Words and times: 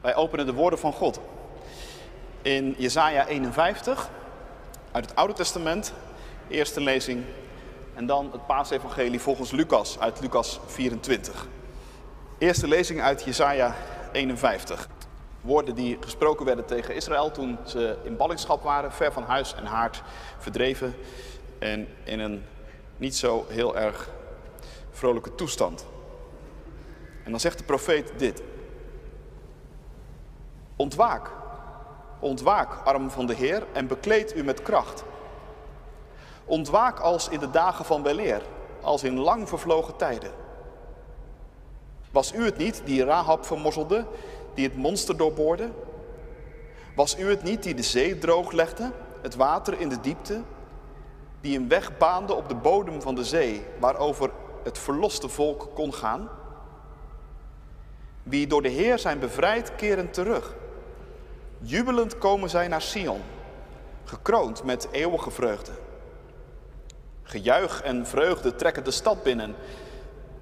Wij 0.00 0.14
openen 0.14 0.46
de 0.46 0.52
woorden 0.52 0.78
van 0.78 0.92
God 0.92 1.20
in 2.42 2.74
Jesaja 2.78 3.26
51 3.26 4.10
uit 4.92 5.04
het 5.04 5.16
Oude 5.16 5.32
Testament, 5.32 5.92
eerste 6.48 6.80
lezing, 6.80 7.24
en 7.94 8.06
dan 8.06 8.28
het 8.32 8.46
paasevangelie 8.46 9.20
volgens 9.20 9.50
Lucas 9.50 9.98
uit 9.98 10.20
Lucas 10.20 10.60
24. 10.66 11.46
Eerste 12.38 12.68
lezing 12.68 13.00
uit 13.00 13.24
Jesaja 13.24 13.74
51. 14.12 14.88
Woorden 15.40 15.74
die 15.74 15.98
gesproken 16.00 16.44
werden 16.44 16.64
tegen 16.64 16.94
Israël 16.94 17.30
toen 17.30 17.58
ze 17.66 17.96
in 18.04 18.16
ballingschap 18.16 18.62
waren, 18.62 18.92
ver 18.92 19.12
van 19.12 19.22
huis 19.22 19.54
en 19.54 19.64
haard, 19.64 20.02
verdreven 20.38 20.94
en 21.58 21.88
in 22.04 22.20
een 22.20 22.44
niet 22.96 23.16
zo 23.16 23.46
heel 23.48 23.76
erg 23.76 24.08
vrolijke 24.90 25.34
toestand. 25.34 25.86
En 27.24 27.30
dan 27.30 27.40
zegt 27.40 27.58
de 27.58 27.64
profeet 27.64 28.12
dit. 28.16 28.42
Ontwaak, 30.78 31.30
ontwaak, 32.18 32.74
arm 32.84 33.10
van 33.10 33.26
de 33.26 33.34
Heer, 33.34 33.66
en 33.72 33.86
bekleed 33.86 34.36
u 34.36 34.44
met 34.44 34.62
kracht. 34.62 35.04
Ontwaak 36.44 36.98
als 36.98 37.28
in 37.28 37.38
de 37.38 37.50
dagen 37.50 37.84
van 37.84 38.02
weleer, 38.02 38.42
als 38.80 39.02
in 39.02 39.18
lang 39.18 39.48
vervlogen 39.48 39.96
tijden. 39.96 40.30
Was 42.10 42.34
u 42.34 42.44
het 42.44 42.56
niet 42.56 42.82
die 42.84 43.04
Rahab 43.04 43.46
vermorzelde, 43.46 44.06
die 44.54 44.66
het 44.66 44.76
monster 44.76 45.16
doorboorde? 45.16 45.70
Was 46.94 47.18
u 47.18 47.30
het 47.30 47.42
niet 47.42 47.62
die 47.62 47.74
de 47.74 47.82
zee 47.82 48.18
drooglegde, 48.18 48.92
het 49.22 49.34
water 49.34 49.80
in 49.80 49.88
de 49.88 50.00
diepte, 50.00 50.42
die 51.40 51.58
een 51.58 51.68
weg 51.68 51.96
baande 51.96 52.34
op 52.34 52.48
de 52.48 52.54
bodem 52.54 53.02
van 53.02 53.14
de 53.14 53.24
zee, 53.24 53.64
waarover 53.80 54.30
het 54.64 54.78
verloste 54.78 55.28
volk 55.28 55.68
kon 55.74 55.94
gaan? 55.94 56.28
Wie 58.22 58.46
door 58.46 58.62
de 58.62 58.68
Heer 58.68 58.98
zijn 58.98 59.18
bevrijd, 59.18 59.74
keren 59.74 60.10
terug. 60.10 60.54
Jubelend 61.60 62.18
komen 62.18 62.50
zij 62.50 62.68
naar 62.68 62.82
Sion, 62.82 63.22
gekroond 64.04 64.64
met 64.64 64.88
eeuwige 64.90 65.30
vreugde. 65.30 65.72
Gejuich 67.22 67.82
en 67.82 68.06
vreugde 68.06 68.54
trekken 68.54 68.84
de 68.84 68.90
stad 68.90 69.22
binnen. 69.22 69.54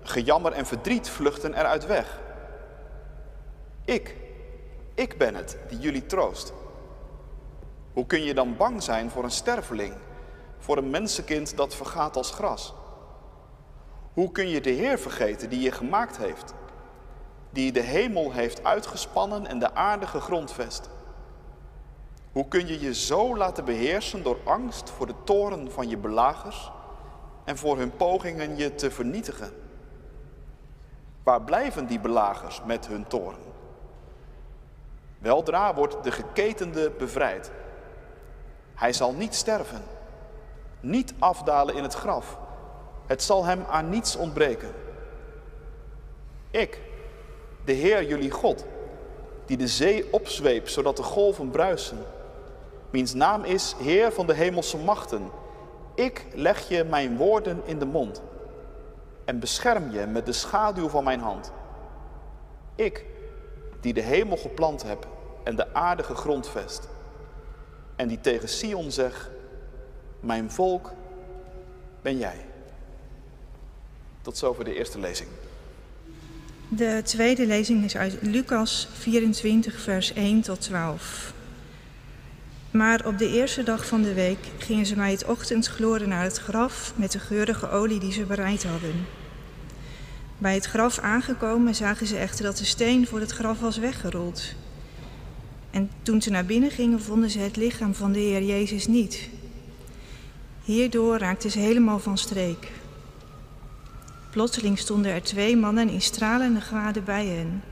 Gejammer 0.03 0.53
en 0.53 0.67
verdriet 0.67 1.09
vluchten 1.09 1.55
eruit 1.55 1.87
weg. 1.87 2.21
Ik, 3.85 4.17
ik 4.95 5.19
ben 5.19 5.35
het 5.35 5.59
die 5.69 5.79
jullie 5.79 6.07
troost. 6.07 6.53
Hoe 7.93 8.07
kun 8.07 8.23
je 8.23 8.35
dan 8.35 8.57
bang 8.57 8.83
zijn 8.83 9.11
voor 9.11 9.25
een 9.25 9.31
sterveling, 9.31 9.95
voor 10.59 10.77
een 10.77 10.91
mensenkind 10.91 11.57
dat 11.57 11.75
vergaat 11.75 12.17
als 12.17 12.31
gras? 12.31 12.75
Hoe 14.13 14.33
kun 14.33 14.49
je 14.49 14.61
de 14.61 14.71
Heer 14.71 14.99
vergeten 14.99 15.51
die 15.51 15.61
je 15.61 15.73
gemaakt 15.73 16.17
heeft, 16.17 16.55
die 17.51 17.73
de 17.73 17.81
hemel 17.81 18.33
heeft 18.33 18.65
uitgespannen 18.65 19.47
en 19.47 19.59
de 19.59 19.75
aarde 19.75 20.07
gegrondvest? 20.07 20.89
Hoe 22.37 22.49
kun 22.49 22.67
je 22.67 22.81
je 22.81 22.95
zo 22.95 23.37
laten 23.37 23.65
beheersen 23.65 24.23
door 24.23 24.39
angst 24.45 24.91
voor 24.91 25.07
de 25.07 25.15
toren 25.25 25.71
van 25.71 25.89
je 25.89 25.97
belagers 25.97 26.71
en 27.45 27.57
voor 27.57 27.79
hun 27.79 27.97
pogingen 27.97 28.57
je 28.57 28.75
te 28.75 28.91
vernietigen? 28.91 29.53
Waar 31.23 31.43
blijven 31.43 31.87
die 31.87 32.01
belagers 32.01 32.61
met 32.65 32.87
hun 32.87 33.07
toren? 33.07 33.39
Weldra 35.19 35.75
wordt 35.75 36.05
de 36.05 36.11
geketende 36.11 36.91
bevrijd. 36.99 37.51
Hij 38.75 38.93
zal 38.93 39.13
niet 39.13 39.35
sterven, 39.35 39.83
niet 40.81 41.15
afdalen 41.19 41.75
in 41.75 41.83
het 41.83 41.95
graf. 41.95 42.39
Het 43.07 43.23
zal 43.23 43.45
hem 43.45 43.65
aan 43.71 43.89
niets 43.89 44.17
ontbreken. 44.17 44.75
Ik, 46.51 46.81
de 47.65 47.73
Heer 47.73 48.07
jullie 48.07 48.31
God, 48.31 48.65
die 49.47 49.57
de 49.57 49.69
zee 49.69 50.13
opzweep 50.13 50.69
zodat 50.69 50.97
de 50.97 51.03
golven 51.03 51.51
bruisen, 51.51 51.99
wiens 52.91 53.15
naam 53.15 53.45
is 53.45 53.75
Heer 53.79 54.13
van 54.13 54.27
de 54.27 54.35
hemelse 54.35 54.79
machten. 54.79 55.31
Ik 55.95 56.27
leg 56.35 56.69
je 56.69 56.85
mijn 56.85 57.17
woorden 57.17 57.63
in 57.65 57.79
de 57.79 57.87
mond 57.87 58.23
en 59.27 59.39
bescherm 59.39 59.91
je 59.91 60.07
met 60.07 60.27
de 60.27 60.33
schaduw 60.33 60.89
van 60.89 61.05
mijn 61.05 61.21
hand. 61.21 61.53
Ik, 62.75 63.05
die 63.81 63.93
de 63.93 64.01
hemel 64.01 64.37
geplant 64.37 64.83
heb 64.83 65.07
en 65.45 65.57
de 65.57 65.75
aarde 65.75 66.03
gegrondvest, 66.03 66.89
en 67.97 68.09
die 68.09 68.21
tegen 68.21 68.49
Sion 68.49 68.91
zeg, 68.91 69.31
mijn 70.21 70.51
volk 70.51 70.93
ben 72.03 72.19
jij. 72.19 72.45
Tot 74.23 74.37
zover 74.37 74.65
de 74.65 74.75
eerste 74.75 74.99
lezing. 74.99 75.29
De 76.69 77.01
tweede 77.05 77.47
lezing 77.47 77.85
is 77.85 77.97
uit 77.97 78.19
Lucas 78.21 78.89
24, 78.93 79.81
vers 79.81 80.13
1 80.13 80.41
tot 80.41 80.61
12. 80.61 81.35
Maar 82.77 83.07
op 83.07 83.19
de 83.19 83.29
eerste 83.29 83.63
dag 83.63 83.87
van 83.87 84.03
de 84.03 84.15
week 84.15 84.39
gingen 84.59 84.87
ze 84.87 84.97
mij 84.97 85.11
het 85.11 85.25
ochtendgloren 85.25 86.09
naar 86.09 86.23
het 86.23 86.39
graf 86.39 86.93
met 86.97 87.13
de 87.13 87.19
geurige 87.19 87.71
olie 87.71 87.99
die 87.99 88.13
ze 88.13 88.25
bereid 88.25 88.65
hadden. 88.65 89.07
Bij 90.39 90.55
het 90.55 90.65
graf 90.65 90.99
aangekomen 90.99 91.75
zagen 91.75 92.07
ze 92.07 92.17
echter 92.17 92.45
dat 92.45 92.57
de 92.57 92.65
steen 92.65 93.07
voor 93.07 93.21
het 93.21 93.31
graf 93.31 93.61
was 93.61 93.79
weggerold. 93.79 94.55
En 95.71 95.91
toen 96.03 96.23
ze 96.23 96.31
naar 96.31 96.45
binnen 96.45 96.71
gingen, 96.71 97.01
vonden 97.01 97.31
ze 97.31 97.39
het 97.39 97.57
lichaam 97.57 97.95
van 97.95 98.13
de 98.13 98.19
Heer 98.19 98.43
Jezus 98.43 98.87
niet. 98.87 99.29
Hierdoor 100.65 101.19
raakten 101.19 101.51
ze 101.51 101.59
helemaal 101.59 101.99
van 101.99 102.19
streek. 102.19 102.71
Plotseling 104.31 104.79
stonden 104.79 105.13
er 105.13 105.23
twee 105.23 105.57
mannen 105.57 105.89
in 105.89 106.03
stralende 106.03 106.61
gewaden 106.61 107.05
bij 107.05 107.27
hen. 107.27 107.63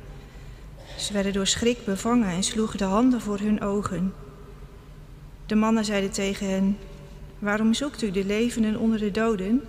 Ze 0.99 1.13
werden 1.13 1.33
door 1.33 1.47
schrik 1.47 1.85
bevangen 1.85 2.29
en 2.29 2.43
sloegen 2.43 2.79
de 2.79 2.85
handen 2.85 3.21
voor 3.21 3.39
hun 3.39 3.61
ogen. 3.61 4.13
De 5.47 5.55
mannen 5.55 5.85
zeiden 5.85 6.11
tegen 6.11 6.51
hen: 6.51 6.79
Waarom 7.39 7.75
zoekt 7.75 8.03
u 8.03 8.11
de 8.11 8.25
levenden 8.25 8.77
onder 8.77 8.99
de 8.99 9.11
doden? 9.11 9.63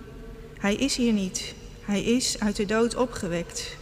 Hij 0.58 0.74
is 0.74 0.96
hier 0.96 1.12
niet. 1.12 1.54
Hij 1.80 2.02
is 2.02 2.40
uit 2.40 2.56
de 2.56 2.66
dood 2.66 2.96
opgewekt. 2.96 3.76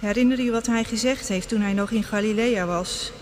Herinner 0.00 0.40
u 0.40 0.50
wat 0.50 0.66
hij 0.66 0.84
gezegd 0.84 1.28
heeft 1.28 1.48
toen 1.48 1.60
hij 1.60 1.72
nog 1.72 1.90
in 1.90 2.02
Galilea 2.02 2.66
was? 2.66 3.12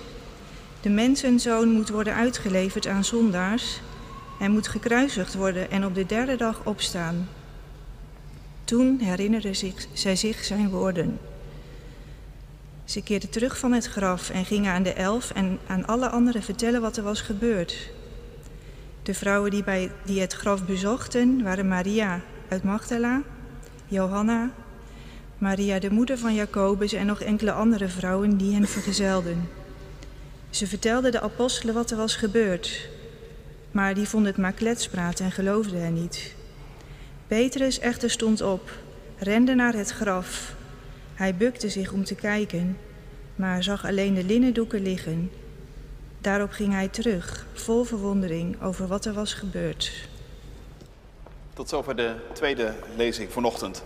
De 0.80 0.88
mensenzoon 0.88 1.68
moet 1.68 1.88
worden 1.88 2.14
uitgeleverd 2.14 2.86
aan 2.86 3.04
zondaars. 3.04 3.80
Hij 4.38 4.48
moet 4.48 4.68
gekruisigd 4.68 5.34
worden 5.34 5.70
en 5.70 5.84
op 5.84 5.94
de 5.94 6.06
derde 6.06 6.36
dag 6.36 6.60
opstaan. 6.64 7.28
Toen 8.64 8.98
herinnerde 9.00 9.52
zij 9.92 10.16
zich 10.16 10.44
zijn 10.44 10.68
woorden. 10.68 11.18
Ze 12.88 13.02
keerden 13.02 13.30
terug 13.30 13.58
van 13.58 13.72
het 13.72 13.86
graf 13.86 14.30
en 14.30 14.44
gingen 14.44 14.72
aan 14.72 14.82
de 14.82 14.92
elf 14.92 15.30
en 15.30 15.58
aan 15.66 15.86
alle 15.86 16.08
anderen 16.08 16.42
vertellen 16.42 16.80
wat 16.80 16.96
er 16.96 17.02
was 17.02 17.20
gebeurd. 17.20 17.90
De 19.02 19.14
vrouwen 19.14 19.50
die, 19.50 19.64
bij, 19.64 19.90
die 20.04 20.20
het 20.20 20.32
graf 20.32 20.64
bezochten 20.64 21.42
waren 21.42 21.68
Maria 21.68 22.20
uit 22.48 22.62
Magdala, 22.62 23.22
Johanna, 23.86 24.50
Maria 25.38 25.78
de 25.78 25.90
moeder 25.90 26.18
van 26.18 26.34
Jacobus 26.34 26.92
en 26.92 27.06
nog 27.06 27.20
enkele 27.20 27.52
andere 27.52 27.88
vrouwen 27.88 28.36
die 28.36 28.54
hen 28.54 28.68
vergezelden. 28.68 29.48
Ze 30.50 30.66
vertelden 30.66 31.12
de 31.12 31.20
apostelen 31.20 31.74
wat 31.74 31.90
er 31.90 31.96
was 31.96 32.16
gebeurd, 32.16 32.88
maar 33.70 33.94
die 33.94 34.08
vonden 34.08 34.30
het 34.30 34.40
maar 34.40 34.52
kletspraat 34.52 35.20
en 35.20 35.32
geloofden 35.32 35.82
hen 35.82 35.94
niet. 35.94 36.34
Petrus 37.26 37.78
echter 37.78 38.10
stond 38.10 38.42
op, 38.42 38.70
rende 39.18 39.54
naar 39.54 39.74
het 39.74 39.90
graf. 39.90 40.56
Hij 41.18 41.34
bukte 41.34 41.68
zich 41.68 41.92
om 41.92 42.04
te 42.04 42.14
kijken, 42.14 42.78
maar 43.36 43.62
zag 43.62 43.86
alleen 43.86 44.14
de 44.14 44.24
linnendoeken 44.24 44.82
liggen. 44.82 45.30
Daarop 46.20 46.50
ging 46.50 46.72
hij 46.72 46.88
terug, 46.88 47.46
vol 47.52 47.84
verwondering 47.84 48.62
over 48.62 48.86
wat 48.86 49.04
er 49.04 49.12
was 49.12 49.34
gebeurd. 49.34 50.08
Tot 51.54 51.68
zover 51.68 51.96
de 51.96 52.14
tweede 52.32 52.74
lezing 52.96 53.32
vanochtend. 53.32 53.84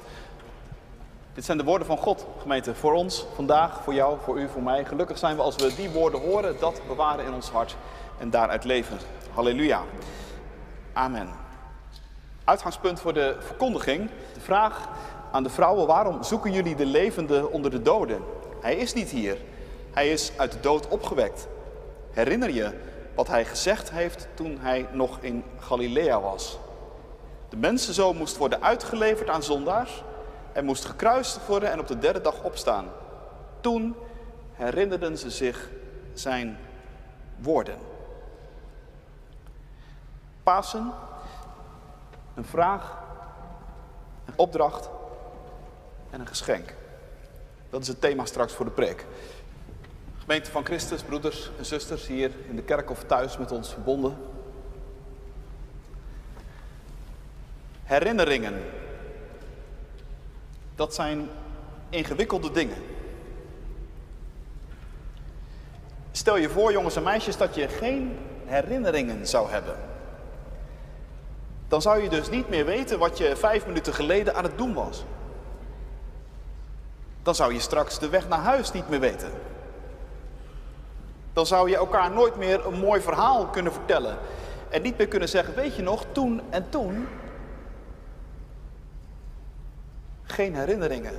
Dit 1.35 1.45
zijn 1.45 1.59
de 1.59 1.65
woorden 1.65 1.87
van 1.87 1.97
God, 1.97 2.27
gemeente, 2.41 2.75
voor 2.75 2.93
ons 2.93 3.27
vandaag, 3.35 3.83
voor 3.83 3.95
jou, 3.95 4.19
voor 4.23 4.41
u, 4.41 4.49
voor 4.49 4.63
mij. 4.63 4.85
Gelukkig 4.85 5.19
zijn 5.19 5.37
we 5.37 5.43
als 5.43 5.57
we 5.57 5.75
die 5.77 5.91
woorden 5.91 6.21
horen, 6.21 6.57
dat 6.61 6.81
bewaren 6.87 7.25
in 7.25 7.33
ons 7.33 7.51
hart 7.51 7.77
en 8.19 8.31
daaruit 8.31 8.65
leven. 8.65 8.99
Halleluja. 9.35 9.83
Amen. 10.93 11.29
Uitgangspunt 12.45 13.01
voor 13.01 13.15
de 13.15 13.37
verkondiging. 13.41 14.11
De 14.35 14.41
vraag 14.41 14.89
aan 15.33 15.43
de 15.43 15.51
vrouwen, 15.51 15.87
waarom 15.87 16.23
zoeken 16.23 16.53
jullie 16.53 16.75
de 16.75 16.87
levende 16.87 17.51
onder 17.51 17.71
de 17.71 17.83
doden? 17.83 18.23
Hij 18.61 18.77
is 18.77 18.93
niet 18.93 19.11
hier. 19.11 19.37
Hij 19.93 20.11
is 20.11 20.33
uit 20.37 20.53
de 20.53 20.61
dood 20.61 20.89
opgewekt. 20.89 21.47
Herinner 22.11 22.51
je 22.51 22.73
wat 23.15 23.29
hij 23.29 23.45
gezegd 23.45 23.91
heeft 23.91 24.29
toen 24.35 24.59
hij 24.61 24.87
nog 24.93 25.19
in 25.21 25.45
Galilea 25.59 26.21
was? 26.21 26.59
De 27.49 27.57
mensenzoon 27.57 28.17
moest 28.17 28.37
worden 28.37 28.63
uitgeleverd 28.63 29.29
aan 29.29 29.43
zondaars 29.43 30.03
en 30.53 30.65
moest 30.65 30.85
gekruisigd 30.85 31.47
worden 31.47 31.71
en 31.71 31.81
op 31.81 31.87
de 31.87 31.99
derde 31.99 32.21
dag 32.21 32.43
opstaan. 32.43 32.85
Toen 33.61 33.97
herinnerden 34.53 35.19
ze 35.19 35.31
zich 35.31 35.71
zijn 36.13 36.59
woorden. 37.39 37.77
Pasen, 40.43 40.93
een 42.35 42.45
vraag, 42.45 42.99
een 44.25 44.35
opdracht 44.37 44.91
en 46.13 46.21
een 46.21 46.27
geschenk. 46.27 46.75
Dat 47.71 47.81
is 47.81 47.89
het 47.89 48.01
thema 48.01 48.25
straks 48.25 48.53
voor 48.53 48.65
de 48.65 48.71
preek. 48.71 49.07
Gemeente 50.19 50.51
van 50.51 50.65
Christus, 50.65 51.03
broeders 51.03 51.51
en 51.59 51.65
zusters 51.65 52.07
hier 52.07 52.31
in 52.49 52.57
de 52.57 52.63
kerk 52.63 52.91
of 52.91 53.05
thuis 53.05 53.39
met 53.39 53.53
ons 53.53 53.73
verbonden. 53.73 54.17
Herinneringen. 57.83 58.63
Dat 60.75 60.95
zijn 60.95 61.29
ingewikkelde 61.91 62.51
dingen. 62.51 62.83
Stel 66.13 66.37
je 66.37 66.49
voor, 66.49 66.73
jongens 66.73 66.97
en 66.97 67.03
meisjes, 67.03 67.37
dat 67.37 67.55
je 67.55 67.69
geen 67.69 68.19
herinneringen 68.45 69.27
zou 69.27 69.51
hebben. 69.51 69.77
Dan 71.69 71.83
zou 71.83 72.03
je 72.03 72.09
dus 72.09 72.31
niet 72.31 72.49
meer 72.49 72.65
weten 72.65 72.99
wat 72.99 73.19
je 73.19 73.37
vijf 73.37 73.67
minuten 73.67 73.95
geleden 73.95 74.35
aan 74.35 74.45
het 74.45 74.59
doen 74.59 74.75
was. 74.75 75.05
Dan 77.23 77.35
zou 77.35 77.53
je 77.53 77.61
straks 77.61 77.99
de 77.99 78.09
weg 78.09 78.29
naar 78.29 78.39
huis 78.39 78.73
niet 78.73 78.89
meer 78.89 79.01
weten. 79.01 79.31
Dan 81.33 81.47
zou 81.47 81.71
je 81.71 81.77
elkaar 81.77 82.11
nooit 82.11 82.37
meer 82.37 82.67
een 82.67 82.79
mooi 82.79 83.01
verhaal 83.01 83.47
kunnen 83.47 83.73
vertellen. 83.73 84.19
En 84.69 84.83
niet 84.83 84.99
meer 84.99 85.09
kunnen 85.09 85.29
zeggen, 85.29 85.55
weet 85.55 85.77
je 85.77 85.83
nog, 85.83 86.05
toen 86.13 86.43
en 86.51 86.69
toen. 86.69 87.09
Geen 90.23 90.55
herinneringen. 90.55 91.15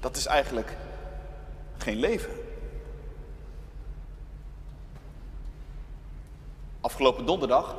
Dat 0.00 0.16
is 0.16 0.26
eigenlijk 0.26 0.76
geen 1.76 1.96
leven. 1.96 2.30
Afgelopen 6.80 7.26
donderdag 7.26 7.74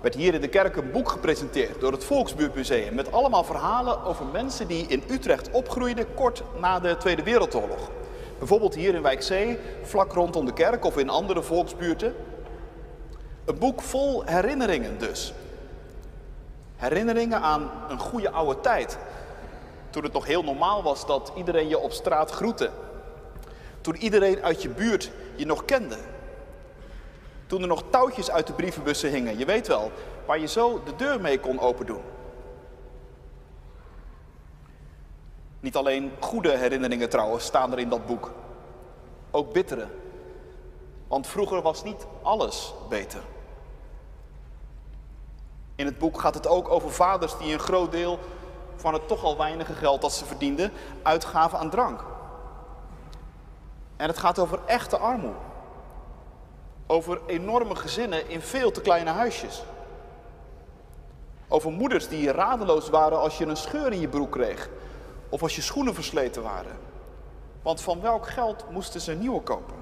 werd 0.00 0.14
hier 0.14 0.34
in 0.34 0.40
de 0.40 0.48
kerk 0.48 0.76
een 0.76 0.90
boek 0.90 1.08
gepresenteerd 1.08 1.80
door 1.80 1.92
het 1.92 2.04
Volksbuurtmuseum. 2.04 2.94
Met 2.94 3.12
allemaal 3.12 3.44
verhalen 3.44 4.04
over 4.04 4.26
mensen 4.26 4.66
die 4.66 4.86
in 4.86 5.02
Utrecht 5.10 5.50
opgroeiden 5.50 6.14
kort 6.14 6.42
na 6.60 6.80
de 6.80 6.96
Tweede 6.96 7.22
Wereldoorlog. 7.22 7.90
Bijvoorbeeld 8.38 8.74
hier 8.74 8.94
in 8.94 9.02
Wijkzee, 9.02 9.58
vlak 9.82 10.12
rondom 10.12 10.44
de 10.46 10.52
kerk 10.52 10.84
of 10.84 10.96
in 10.96 11.08
andere 11.08 11.42
volksbuurten. 11.42 12.14
Een 13.44 13.58
boek 13.58 13.82
vol 13.82 14.24
herinneringen 14.24 14.98
dus. 14.98 15.32
Herinneringen 16.76 17.40
aan 17.40 17.70
een 17.88 17.98
goede 17.98 18.30
oude 18.30 18.60
tijd. 18.60 18.98
Toen 19.90 20.02
het 20.02 20.12
nog 20.12 20.26
heel 20.26 20.42
normaal 20.42 20.82
was 20.82 21.06
dat 21.06 21.32
iedereen 21.36 21.68
je 21.68 21.78
op 21.78 21.92
straat 21.92 22.30
groette. 22.30 22.70
Toen 23.80 23.96
iedereen 23.96 24.42
uit 24.42 24.62
je 24.62 24.68
buurt 24.68 25.10
je 25.34 25.46
nog 25.46 25.64
kende. 25.64 25.96
Toen 27.48 27.62
er 27.62 27.68
nog 27.68 27.82
touwtjes 27.90 28.30
uit 28.30 28.46
de 28.46 28.52
brievenbussen 28.52 29.10
hingen, 29.10 29.38
je 29.38 29.44
weet 29.44 29.66
wel, 29.66 29.92
waar 30.26 30.38
je 30.38 30.46
zo 30.46 30.82
de 30.84 30.96
deur 30.96 31.20
mee 31.20 31.40
kon 31.40 31.60
opendoen. 31.60 32.02
Niet 35.60 35.76
alleen 35.76 36.12
goede 36.20 36.56
herinneringen 36.56 37.08
trouwens 37.08 37.44
staan 37.44 37.72
er 37.72 37.78
in 37.78 37.88
dat 37.88 38.06
boek, 38.06 38.32
ook 39.30 39.52
bittere. 39.52 39.86
Want 41.06 41.26
vroeger 41.26 41.62
was 41.62 41.84
niet 41.84 42.06
alles 42.22 42.74
beter. 42.88 43.20
In 45.74 45.86
het 45.86 45.98
boek 45.98 46.20
gaat 46.20 46.34
het 46.34 46.46
ook 46.46 46.68
over 46.68 46.90
vaders 46.90 47.38
die 47.38 47.52
een 47.52 47.58
groot 47.58 47.92
deel 47.92 48.18
van 48.76 48.92
het 48.92 49.08
toch 49.08 49.24
al 49.24 49.36
weinige 49.36 49.72
geld 49.72 50.00
dat 50.00 50.12
ze 50.12 50.24
verdienden 50.24 50.72
uitgaven 51.02 51.58
aan 51.58 51.70
drank. 51.70 52.04
En 53.96 54.08
het 54.08 54.18
gaat 54.18 54.38
over 54.38 54.58
echte 54.66 54.98
armoede. 54.98 55.47
Over 56.90 57.20
enorme 57.26 57.76
gezinnen 57.76 58.28
in 58.28 58.40
veel 58.40 58.70
te 58.70 58.80
kleine 58.80 59.10
huisjes. 59.10 59.62
Over 61.48 61.72
moeders 61.72 62.08
die 62.08 62.32
radeloos 62.32 62.88
waren 62.88 63.20
als 63.20 63.38
je 63.38 63.46
een 63.46 63.56
scheur 63.56 63.92
in 63.92 64.00
je 64.00 64.08
broek 64.08 64.32
kreeg. 64.32 64.68
Of 65.28 65.42
als 65.42 65.56
je 65.56 65.62
schoenen 65.62 65.94
versleten 65.94 66.42
waren. 66.42 66.76
Want 67.62 67.80
van 67.80 68.00
welk 68.00 68.28
geld 68.28 68.70
moesten 68.70 69.00
ze 69.00 69.12
nieuwe 69.12 69.40
kopen? 69.40 69.76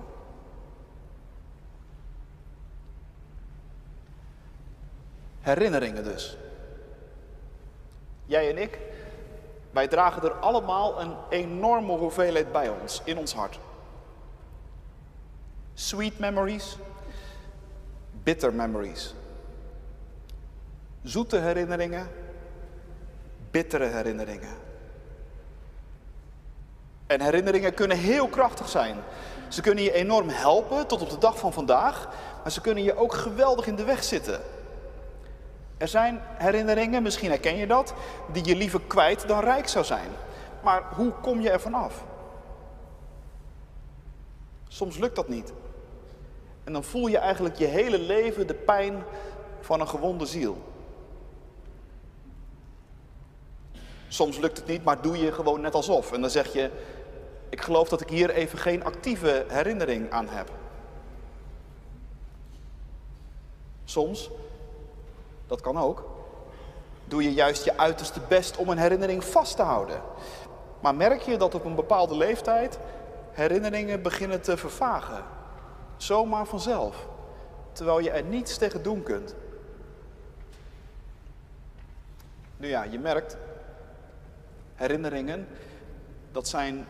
Herinneringen 5.40 6.04
dus. 6.04 6.36
Jij 8.24 8.50
en 8.50 8.58
ik, 8.58 8.78
wij 9.70 9.88
dragen 9.88 10.22
er 10.22 10.32
allemaal 10.32 11.00
een 11.00 11.14
enorme 11.28 11.96
hoeveelheid 11.96 12.52
bij 12.52 12.68
ons, 12.68 13.00
in 13.04 13.18
ons 13.18 13.34
hart. 13.34 13.58
Sweet 15.74 16.18
memories, 16.18 16.76
bitter 18.26 18.54
memories. 18.54 19.14
Zoete 21.02 21.36
herinneringen, 21.36 22.08
bittere 23.50 23.84
herinneringen. 23.84 24.54
En 27.06 27.20
herinneringen 27.20 27.74
kunnen 27.74 27.96
heel 27.96 28.28
krachtig 28.28 28.68
zijn. 28.68 28.96
Ze 29.48 29.60
kunnen 29.60 29.84
je 29.84 29.92
enorm 29.92 30.28
helpen 30.28 30.86
tot 30.86 31.02
op 31.02 31.10
de 31.10 31.18
dag 31.18 31.38
van 31.38 31.52
vandaag, 31.52 32.08
maar 32.42 32.52
ze 32.52 32.60
kunnen 32.60 32.82
je 32.82 32.96
ook 32.96 33.14
geweldig 33.14 33.66
in 33.66 33.76
de 33.76 33.84
weg 33.84 34.04
zitten. 34.04 34.40
Er 35.76 35.88
zijn 35.88 36.20
herinneringen, 36.22 37.02
misschien 37.02 37.30
herken 37.30 37.56
je 37.56 37.66
dat, 37.66 37.94
die 38.32 38.44
je 38.44 38.56
liever 38.56 38.80
kwijt 38.86 39.28
dan 39.28 39.40
rijk 39.40 39.68
zou 39.68 39.84
zijn. 39.84 40.10
Maar 40.62 40.82
hoe 40.94 41.12
kom 41.12 41.40
je 41.40 41.50
er 41.50 41.60
vanaf? 41.60 42.04
Soms 44.68 44.98
lukt 44.98 45.16
dat 45.16 45.28
niet. 45.28 45.52
En 46.66 46.72
dan 46.72 46.84
voel 46.84 47.06
je 47.06 47.18
eigenlijk 47.18 47.56
je 47.56 47.64
hele 47.64 47.98
leven 47.98 48.46
de 48.46 48.54
pijn 48.54 49.04
van 49.60 49.80
een 49.80 49.88
gewonde 49.88 50.26
ziel. 50.26 50.56
Soms 54.08 54.38
lukt 54.38 54.56
het 54.56 54.66
niet, 54.66 54.84
maar 54.84 55.02
doe 55.02 55.18
je 55.18 55.32
gewoon 55.32 55.60
net 55.60 55.74
alsof. 55.74 56.12
En 56.12 56.20
dan 56.20 56.30
zeg 56.30 56.52
je, 56.52 56.70
ik 57.48 57.60
geloof 57.60 57.88
dat 57.88 58.00
ik 58.00 58.08
hier 58.08 58.30
even 58.30 58.58
geen 58.58 58.84
actieve 58.84 59.44
herinnering 59.48 60.10
aan 60.10 60.28
heb. 60.28 60.50
Soms, 63.84 64.30
dat 65.46 65.60
kan 65.60 65.78
ook, 65.78 66.04
doe 67.04 67.22
je 67.22 67.34
juist 67.34 67.64
je 67.64 67.78
uiterste 67.78 68.20
best 68.28 68.56
om 68.56 68.68
een 68.68 68.78
herinnering 68.78 69.24
vast 69.24 69.56
te 69.56 69.62
houden. 69.62 70.00
Maar 70.80 70.94
merk 70.94 71.22
je 71.22 71.36
dat 71.36 71.54
op 71.54 71.64
een 71.64 71.74
bepaalde 71.74 72.16
leeftijd 72.16 72.78
herinneringen 73.32 74.02
beginnen 74.02 74.40
te 74.40 74.56
vervagen. 74.56 75.24
Zomaar 75.96 76.46
vanzelf. 76.46 77.06
Terwijl 77.72 77.98
je 77.98 78.10
er 78.10 78.24
niets 78.24 78.58
tegen 78.58 78.82
doen 78.82 79.02
kunt. 79.02 79.34
Nu 82.56 82.68
ja, 82.68 82.82
je 82.82 82.98
merkt, 82.98 83.36
herinneringen, 84.74 85.48
dat 86.32 86.48
zijn 86.48 86.86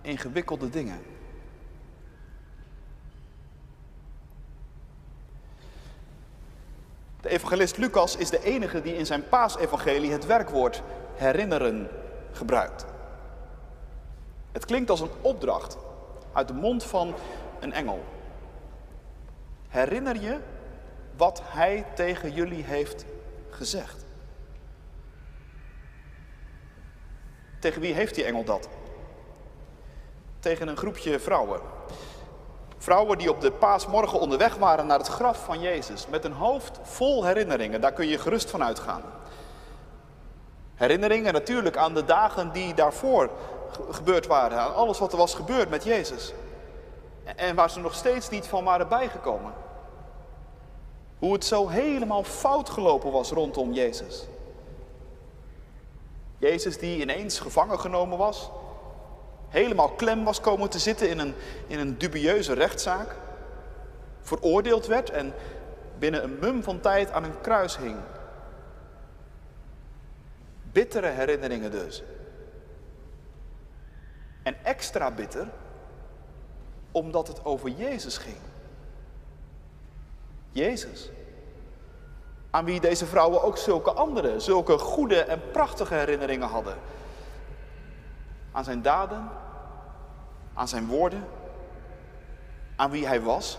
ingewikkelde 0.00 0.70
dingen. 0.70 1.00
De 7.20 7.28
evangelist 7.28 7.76
Lucas 7.76 8.16
is 8.16 8.30
de 8.30 8.42
enige 8.42 8.82
die 8.82 8.96
in 8.96 9.06
zijn 9.06 9.28
paasevangelie 9.28 10.12
het 10.12 10.26
werkwoord 10.26 10.82
herinneren 11.14 11.88
gebruikt. 12.32 12.84
Het 14.52 14.64
klinkt 14.64 14.90
als 14.90 15.00
een 15.00 15.10
opdracht 15.20 15.76
uit 16.32 16.48
de 16.48 16.54
mond 16.54 16.84
van 16.84 17.14
een 17.60 17.72
engel. 17.72 18.04
Herinner 19.72 20.20
je 20.20 20.38
wat 21.16 21.42
hij 21.44 21.84
tegen 21.94 22.32
jullie 22.32 22.64
heeft 22.64 23.04
gezegd? 23.50 24.04
Tegen 27.60 27.80
wie 27.80 27.94
heeft 27.94 28.14
die 28.14 28.24
engel 28.24 28.44
dat? 28.44 28.68
Tegen 30.38 30.68
een 30.68 30.76
groepje 30.76 31.20
vrouwen. 31.20 31.60
Vrouwen 32.78 33.18
die 33.18 33.30
op 33.30 33.40
de 33.40 33.52
paasmorgen 33.52 34.20
onderweg 34.20 34.56
waren 34.56 34.86
naar 34.86 34.98
het 34.98 35.08
graf 35.08 35.44
van 35.44 35.60
Jezus. 35.60 36.06
Met 36.06 36.24
een 36.24 36.32
hoofd 36.32 36.78
vol 36.82 37.24
herinneringen, 37.24 37.80
daar 37.80 37.92
kun 37.92 38.06
je 38.06 38.18
gerust 38.18 38.50
van 38.50 38.64
uitgaan. 38.64 39.02
Herinneringen 40.74 41.32
natuurlijk 41.32 41.76
aan 41.76 41.94
de 41.94 42.04
dagen 42.04 42.52
die 42.52 42.74
daarvoor 42.74 43.30
gebeurd 43.90 44.26
waren. 44.26 44.58
Aan 44.58 44.74
alles 44.74 44.98
wat 44.98 45.12
er 45.12 45.18
was 45.18 45.34
gebeurd 45.34 45.70
met 45.70 45.84
Jezus. 45.84 46.32
En 47.24 47.54
waar 47.54 47.70
ze 47.70 47.80
nog 47.80 47.94
steeds 47.94 48.28
niet 48.28 48.46
van 48.46 48.64
waren 48.64 48.88
bijgekomen. 48.88 49.52
Hoe 51.18 51.32
het 51.32 51.44
zo 51.44 51.68
helemaal 51.68 52.24
fout 52.24 52.70
gelopen 52.70 53.12
was 53.12 53.30
rondom 53.30 53.72
Jezus. 53.72 54.26
Jezus 56.38 56.78
die 56.78 57.00
ineens 57.00 57.38
gevangen 57.38 57.80
genomen 57.80 58.18
was. 58.18 58.50
Helemaal 59.48 59.90
klem 59.90 60.24
was 60.24 60.40
komen 60.40 60.70
te 60.70 60.78
zitten 60.78 61.08
in 61.08 61.18
een, 61.18 61.34
in 61.66 61.78
een 61.78 61.98
dubieuze 61.98 62.52
rechtszaak. 62.52 63.16
Veroordeeld 64.20 64.86
werd 64.86 65.10
en 65.10 65.34
binnen 65.98 66.22
een 66.22 66.38
mum 66.40 66.62
van 66.62 66.80
tijd 66.80 67.12
aan 67.12 67.24
een 67.24 67.40
kruis 67.40 67.76
hing. 67.76 67.96
Bittere 70.72 71.06
herinneringen 71.06 71.70
dus. 71.70 72.02
En 74.42 74.64
extra 74.64 75.10
bitter 75.10 75.48
omdat 76.92 77.28
het 77.28 77.44
over 77.44 77.68
Jezus 77.68 78.18
ging. 78.18 78.36
Jezus. 80.50 81.10
Aan 82.50 82.64
wie 82.64 82.80
deze 82.80 83.06
vrouwen 83.06 83.42
ook 83.42 83.56
zulke 83.56 83.92
andere, 83.92 84.40
zulke 84.40 84.78
goede 84.78 85.20
en 85.20 85.40
prachtige 85.52 85.94
herinneringen 85.94 86.48
hadden. 86.48 86.76
Aan 88.52 88.64
zijn 88.64 88.82
daden, 88.82 89.28
aan 90.54 90.68
zijn 90.68 90.86
woorden, 90.86 91.24
aan 92.76 92.90
wie 92.90 93.06
hij 93.06 93.20
was, 93.20 93.58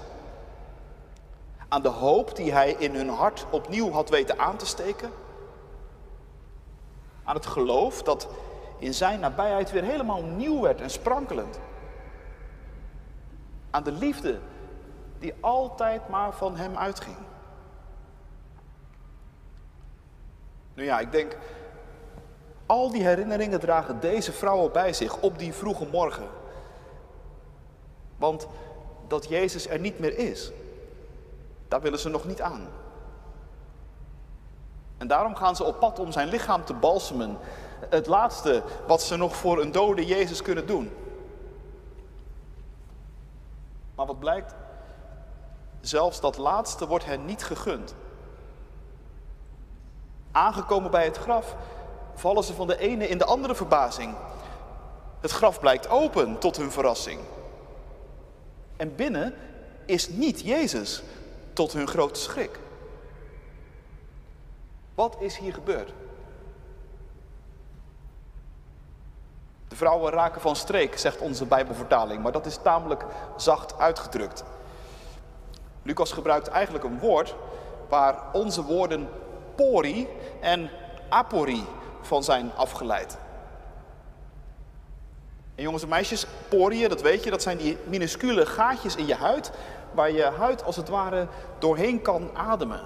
aan 1.67 1.81
de 1.81 1.89
hoop 1.89 2.35
die 2.35 2.51
hij 2.53 2.71
in 2.71 2.95
hun 2.95 3.09
hart 3.09 3.45
opnieuw 3.49 3.91
had 3.91 4.09
weten 4.09 4.39
aan 4.39 4.57
te 4.57 4.65
steken, 4.65 5.11
aan 7.23 7.35
het 7.35 7.45
geloof 7.45 8.03
dat 8.03 8.27
in 8.77 8.93
zijn 8.93 9.19
nabijheid 9.19 9.71
weer 9.71 9.83
helemaal 9.83 10.23
nieuw 10.23 10.61
werd 10.61 10.81
en 10.81 10.89
sprankelend, 10.89 11.59
aan 13.73 13.83
de 13.83 13.91
liefde 13.91 14.39
die 15.19 15.33
altijd 15.39 16.09
maar 16.09 16.33
van 16.33 16.55
hem 16.55 16.77
uitging. 16.77 17.15
Nu 20.73 20.83
ja, 20.83 20.99
ik 20.99 21.11
denk, 21.11 21.37
al 22.65 22.91
die 22.91 23.03
herinneringen 23.03 23.59
dragen 23.59 23.99
deze 23.99 24.31
vrouwen 24.31 24.71
bij 24.71 24.93
zich 24.93 25.17
op 25.17 25.39
die 25.39 25.53
vroege 25.53 25.85
morgen. 25.91 26.27
Want 28.17 28.47
dat 29.07 29.27
Jezus 29.29 29.67
er 29.67 29.79
niet 29.79 29.99
meer 29.99 30.17
is, 30.17 30.51
daar 31.67 31.81
willen 31.81 31.99
ze 31.99 32.09
nog 32.09 32.25
niet 32.25 32.41
aan. 32.41 32.67
En 34.97 35.07
daarom 35.07 35.35
gaan 35.35 35.55
ze 35.55 35.63
op 35.63 35.79
pad 35.79 35.99
om 35.99 36.11
zijn 36.11 36.27
lichaam 36.27 36.65
te 36.65 36.73
balsemen. 36.73 37.37
Het 37.89 38.07
laatste 38.07 38.63
wat 38.87 39.01
ze 39.01 39.17
nog 39.17 39.35
voor 39.35 39.61
een 39.61 39.71
dode 39.71 40.05
Jezus 40.05 40.41
kunnen 40.41 40.67
doen. 40.67 40.91
Maar 43.95 44.05
wat 44.05 44.19
blijkt? 44.19 44.55
Zelfs 45.81 46.19
dat 46.19 46.37
laatste 46.37 46.87
wordt 46.87 47.05
hen 47.05 47.25
niet 47.25 47.43
gegund. 47.43 47.95
Aangekomen 50.31 50.91
bij 50.91 51.03
het 51.03 51.17
graf 51.17 51.55
vallen 52.13 52.43
ze 52.43 52.53
van 52.53 52.67
de 52.67 52.77
ene 52.77 53.07
in 53.07 53.17
de 53.17 53.25
andere 53.25 53.55
verbazing. 53.55 54.15
Het 55.19 55.31
graf 55.31 55.59
blijkt 55.59 55.89
open 55.89 56.39
tot 56.39 56.57
hun 56.57 56.71
verrassing. 56.71 57.19
En 58.77 58.95
binnen 58.95 59.33
is 59.85 60.09
niet 60.09 60.41
Jezus 60.41 61.03
tot 61.53 61.73
hun 61.73 61.87
grote 61.87 62.19
schrik. 62.19 62.59
Wat 64.95 65.15
is 65.19 65.37
hier 65.37 65.53
gebeurd? 65.53 65.93
De 69.73 69.79
vrouwen 69.79 70.11
raken 70.11 70.41
van 70.41 70.55
streek, 70.55 70.97
zegt 70.97 71.19
onze 71.19 71.45
Bijbelvertaling, 71.45 72.23
maar 72.23 72.31
dat 72.31 72.45
is 72.45 72.57
tamelijk 72.63 73.05
zacht 73.37 73.79
uitgedrukt. 73.79 74.43
Lucas 75.83 76.11
gebruikt 76.11 76.47
eigenlijk 76.47 76.83
een 76.83 76.99
woord 76.99 77.35
waar 77.89 78.15
onze 78.33 78.63
woorden 78.63 79.09
pori 79.55 80.07
en 80.41 80.69
apori 81.09 81.65
van 82.01 82.23
zijn 82.23 82.51
afgeleid. 82.55 83.17
En 85.55 85.63
jongens 85.63 85.83
en 85.83 85.89
meisjes, 85.89 86.27
poriën, 86.49 86.89
dat 86.89 87.01
weet 87.01 87.23
je, 87.23 87.29
dat 87.29 87.41
zijn 87.41 87.57
die 87.57 87.77
minuscule 87.83 88.45
gaatjes 88.45 88.95
in 88.95 89.05
je 89.05 89.15
huid 89.15 89.51
waar 89.91 90.11
je 90.11 90.23
huid 90.23 90.63
als 90.63 90.75
het 90.75 90.89
ware 90.89 91.27
doorheen 91.59 92.01
kan 92.01 92.29
ademen. 92.33 92.81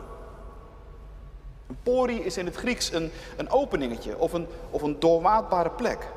Een 1.67 1.77
porie 1.83 2.23
is 2.23 2.37
in 2.37 2.45
het 2.45 2.55
Grieks 2.55 2.91
een, 2.91 3.11
een 3.37 3.49
openingetje 3.49 4.17
of 4.17 4.33
een, 4.33 4.47
of 4.69 4.81
een 4.81 4.99
doorwaadbare 4.99 5.69
plek. 5.69 6.15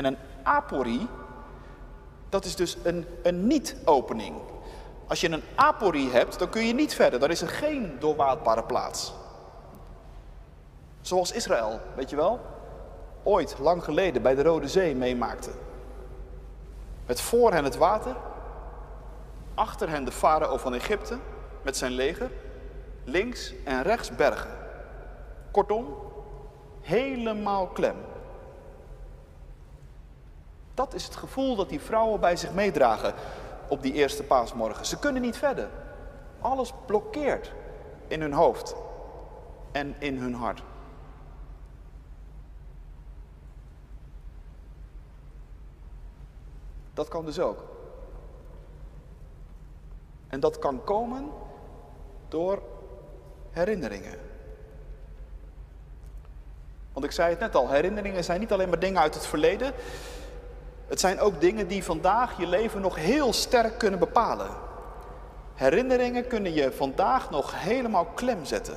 En 0.00 0.06
een 0.06 0.18
aporie, 0.42 1.06
dat 2.28 2.44
is 2.44 2.56
dus 2.56 2.76
een, 2.82 3.06
een 3.22 3.46
niet-opening. 3.46 4.36
Als 5.06 5.20
je 5.20 5.30
een 5.30 5.42
aporie 5.54 6.10
hebt, 6.10 6.38
dan 6.38 6.48
kun 6.48 6.66
je 6.66 6.74
niet 6.74 6.94
verder. 6.94 7.20
Dan 7.20 7.30
is 7.30 7.42
er 7.42 7.48
geen 7.48 7.96
doorwaadbare 7.98 8.62
plaats. 8.62 9.12
Zoals 11.00 11.32
Israël, 11.32 11.80
weet 11.96 12.10
je 12.10 12.16
wel? 12.16 12.40
Ooit, 13.22 13.56
lang 13.58 13.84
geleden, 13.84 14.22
bij 14.22 14.34
de 14.34 14.42
Rode 14.42 14.68
Zee 14.68 14.94
meemaakte. 14.94 15.50
Met 17.06 17.20
voor 17.20 17.52
hen 17.52 17.64
het 17.64 17.76
water, 17.76 18.16
achter 19.54 19.88
hen 19.88 20.04
de 20.04 20.12
farao 20.12 20.56
van 20.56 20.74
Egypte 20.74 21.18
met 21.62 21.76
zijn 21.76 21.92
leger, 21.92 22.30
links 23.04 23.54
en 23.64 23.82
rechts 23.82 24.10
bergen. 24.16 24.50
Kortom, 25.50 25.96
helemaal 26.80 27.66
klem. 27.66 27.96
Dat 30.80 30.94
is 30.94 31.04
het 31.04 31.16
gevoel 31.16 31.56
dat 31.56 31.68
die 31.68 31.80
vrouwen 31.80 32.20
bij 32.20 32.36
zich 32.36 32.52
meedragen 32.52 33.14
op 33.68 33.82
die 33.82 33.92
eerste 33.92 34.22
paasmorgen. 34.22 34.86
Ze 34.86 34.98
kunnen 34.98 35.22
niet 35.22 35.36
verder. 35.36 35.68
Alles 36.40 36.72
blokkeert 36.86 37.52
in 38.06 38.20
hun 38.20 38.32
hoofd 38.32 38.74
en 39.72 39.94
in 39.98 40.18
hun 40.18 40.34
hart. 40.34 40.62
Dat 46.94 47.08
kan 47.08 47.24
dus 47.24 47.38
ook. 47.38 47.64
En 50.28 50.40
dat 50.40 50.58
kan 50.58 50.84
komen 50.84 51.30
door 52.28 52.62
herinneringen. 53.50 54.18
Want 56.92 57.04
ik 57.04 57.12
zei 57.12 57.30
het 57.30 57.40
net 57.40 57.54
al, 57.54 57.68
herinneringen 57.68 58.24
zijn 58.24 58.40
niet 58.40 58.52
alleen 58.52 58.68
maar 58.68 58.78
dingen 58.78 59.00
uit 59.00 59.14
het 59.14 59.26
verleden. 59.26 59.74
Het 60.90 61.00
zijn 61.00 61.20
ook 61.20 61.40
dingen 61.40 61.68
die 61.68 61.84
vandaag 61.84 62.38
je 62.38 62.46
leven 62.46 62.80
nog 62.80 62.96
heel 62.96 63.32
sterk 63.32 63.78
kunnen 63.78 63.98
bepalen. 63.98 64.48
Herinneringen 65.54 66.26
kunnen 66.26 66.52
je 66.52 66.72
vandaag 66.72 67.30
nog 67.30 67.62
helemaal 67.62 68.04
klem 68.04 68.44
zetten. 68.44 68.76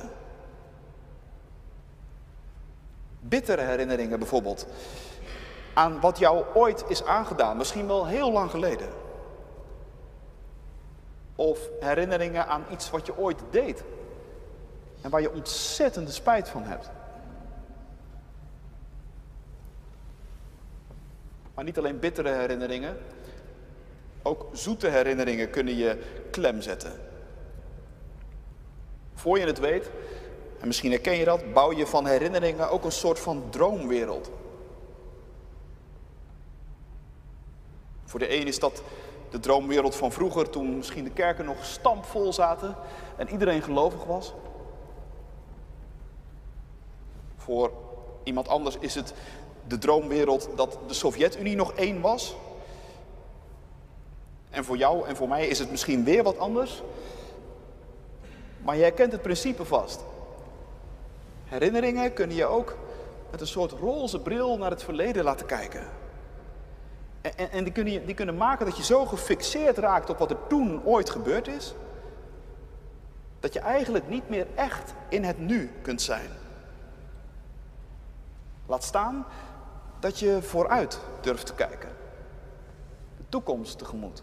Bittere 3.20 3.62
herinneringen 3.62 4.18
bijvoorbeeld 4.18 4.66
aan 5.74 6.00
wat 6.00 6.18
jou 6.18 6.44
ooit 6.54 6.84
is 6.88 7.04
aangedaan, 7.04 7.56
misschien 7.56 7.86
wel 7.86 8.06
heel 8.06 8.32
lang 8.32 8.50
geleden. 8.50 8.88
Of 11.36 11.58
herinneringen 11.80 12.46
aan 12.46 12.64
iets 12.70 12.90
wat 12.90 13.06
je 13.06 13.18
ooit 13.18 13.38
deed 13.50 13.84
en 15.00 15.10
waar 15.10 15.20
je 15.20 15.32
ontzettende 15.32 16.10
spijt 16.10 16.48
van 16.48 16.62
hebt. 16.62 16.90
Maar 21.54 21.64
niet 21.64 21.78
alleen 21.78 21.98
bittere 21.98 22.28
herinneringen, 22.28 22.96
ook 24.22 24.48
zoete 24.52 24.88
herinneringen 24.88 25.50
kunnen 25.50 25.76
je 25.76 26.02
klem 26.30 26.60
zetten. 26.60 26.92
Voor 29.14 29.38
je 29.38 29.46
het 29.46 29.58
weet, 29.58 29.90
en 30.60 30.66
misschien 30.66 30.90
herken 30.90 31.16
je 31.16 31.24
dat, 31.24 31.52
bouw 31.52 31.72
je 31.72 31.86
van 31.86 32.06
herinneringen 32.06 32.70
ook 32.70 32.84
een 32.84 32.92
soort 32.92 33.18
van 33.18 33.42
droomwereld. 33.50 34.30
Voor 38.04 38.18
de 38.18 38.36
een 38.40 38.46
is 38.46 38.58
dat 38.58 38.82
de 39.30 39.40
droomwereld 39.40 39.96
van 39.96 40.12
vroeger, 40.12 40.50
toen 40.50 40.76
misschien 40.76 41.04
de 41.04 41.10
kerken 41.10 41.44
nog 41.44 41.64
stampvol 41.64 42.32
zaten 42.32 42.76
en 43.16 43.28
iedereen 43.28 43.62
gelovig 43.62 44.04
was. 44.04 44.34
Voor 47.36 47.72
iemand 48.22 48.48
anders 48.48 48.76
is 48.78 48.94
het 48.94 49.14
de 49.66 49.78
droomwereld 49.78 50.48
dat 50.56 50.78
de 50.86 50.94
Sovjet-Unie 50.94 51.56
nog 51.56 51.72
één 51.72 52.00
was. 52.00 52.36
En 54.50 54.64
voor 54.64 54.76
jou 54.76 55.06
en 55.06 55.16
voor 55.16 55.28
mij 55.28 55.46
is 55.46 55.58
het 55.58 55.70
misschien 55.70 56.04
weer 56.04 56.22
wat 56.22 56.38
anders. 56.38 56.82
Maar 58.62 58.76
jij 58.76 58.92
kent 58.92 59.12
het 59.12 59.22
principe 59.22 59.64
vast. 59.64 60.04
Herinneringen 61.44 62.12
kunnen 62.12 62.36
je 62.36 62.46
ook 62.46 62.76
met 63.30 63.40
een 63.40 63.46
soort 63.46 63.72
roze 63.72 64.20
bril 64.20 64.58
naar 64.58 64.70
het 64.70 64.82
verleden 64.82 65.24
laten 65.24 65.46
kijken. 65.46 65.86
En, 67.20 67.50
en 67.50 67.64
die, 67.64 67.72
kunnen, 67.72 68.06
die 68.06 68.14
kunnen 68.14 68.36
maken 68.36 68.66
dat 68.66 68.76
je 68.76 68.84
zo 68.84 69.06
gefixeerd 69.06 69.78
raakt 69.78 70.10
op 70.10 70.18
wat 70.18 70.30
er 70.30 70.46
toen 70.48 70.84
ooit 70.84 71.10
gebeurd 71.10 71.48
is, 71.48 71.74
dat 73.40 73.52
je 73.52 73.60
eigenlijk 73.60 74.08
niet 74.08 74.28
meer 74.28 74.46
echt 74.54 74.94
in 75.08 75.24
het 75.24 75.38
nu 75.38 75.70
kunt 75.82 76.02
zijn. 76.02 76.28
Laat 78.66 78.84
staan 78.84 79.26
dat 80.04 80.18
je 80.18 80.42
vooruit 80.42 80.98
durft 81.20 81.46
te 81.46 81.54
kijken, 81.54 81.88
de 83.16 83.24
toekomst 83.28 83.78
tegemoet. 83.78 84.22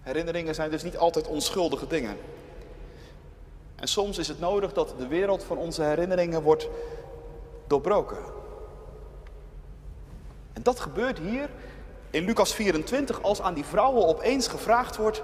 Herinneringen 0.00 0.54
zijn 0.54 0.70
dus 0.70 0.82
niet 0.82 0.96
altijd 0.96 1.26
onschuldige 1.26 1.86
dingen. 1.86 2.16
En 3.74 3.88
soms 3.88 4.18
is 4.18 4.28
het 4.28 4.40
nodig 4.40 4.72
dat 4.72 4.94
de 4.98 5.06
wereld 5.06 5.42
van 5.42 5.56
onze 5.56 5.82
herinneringen 5.82 6.42
wordt 6.42 6.68
doorbroken. 7.66 8.18
En 10.52 10.62
dat 10.62 10.80
gebeurt 10.80 11.18
hier 11.18 11.50
in 12.10 12.24
Lucas 12.24 12.54
24 12.54 13.22
als 13.22 13.40
aan 13.40 13.54
die 13.54 13.64
vrouwen 13.64 14.06
opeens 14.06 14.48
gevraagd 14.48 14.96
wordt: 14.96 15.22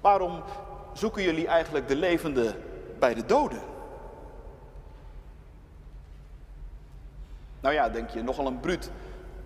waarom 0.00 0.42
zoeken 0.96 1.22
jullie 1.22 1.46
eigenlijk 1.46 1.88
de 1.88 1.96
levende 1.96 2.54
bij 2.98 3.14
de 3.14 3.26
doden? 3.26 3.62
Nou 7.60 7.74
ja, 7.74 7.88
denk 7.88 8.10
je, 8.10 8.22
nogal 8.22 8.46
een 8.46 8.60
bruut 8.60 8.90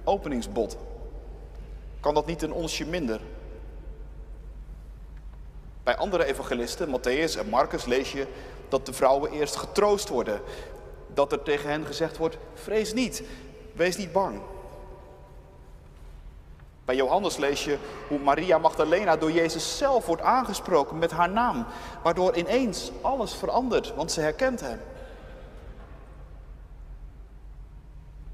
openingsbod. 0.04 0.76
Kan 2.00 2.14
dat 2.14 2.26
niet 2.26 2.42
een 2.42 2.52
onsje 2.52 2.86
minder? 2.86 3.20
Bij 5.82 5.96
andere 5.96 6.24
evangelisten, 6.24 6.88
Matthäus 6.88 7.38
en 7.38 7.48
Marcus, 7.48 7.84
lees 7.84 8.12
je 8.12 8.26
dat 8.68 8.86
de 8.86 8.92
vrouwen 8.92 9.30
eerst 9.30 9.56
getroost 9.56 10.08
worden. 10.08 10.40
dat 11.14 11.32
er 11.32 11.42
tegen 11.42 11.70
hen 11.70 11.86
gezegd 11.86 12.16
wordt, 12.16 12.36
vrees 12.54 12.92
niet, 12.92 13.22
wees 13.72 13.96
niet 13.96 14.12
bang. 14.12 14.40
Bij 16.90 16.98
Johannes 16.98 17.36
lees 17.36 17.64
je 17.64 17.78
hoe 18.08 18.18
Maria 18.18 18.58
Magdalena 18.58 19.16
door 19.16 19.32
Jezus 19.32 19.76
zelf 19.76 20.06
wordt 20.06 20.22
aangesproken 20.22 20.98
met 20.98 21.10
haar 21.10 21.30
naam, 21.30 21.66
waardoor 22.02 22.36
ineens 22.36 22.90
alles 23.00 23.34
verandert, 23.34 23.94
want 23.94 24.12
ze 24.12 24.20
herkent 24.20 24.60
hem. 24.60 24.80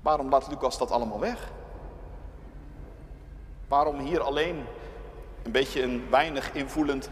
Waarom 0.02 0.28
laat 0.30 0.48
Lucas 0.48 0.78
dat 0.78 0.90
allemaal 0.90 1.20
weg? 1.20 1.50
Waarom 3.68 3.98
hier 3.98 4.20
alleen 4.20 4.64
een 5.42 5.52
beetje 5.52 5.82
een 5.82 6.10
weinig 6.10 6.52
invoelend, 6.52 7.10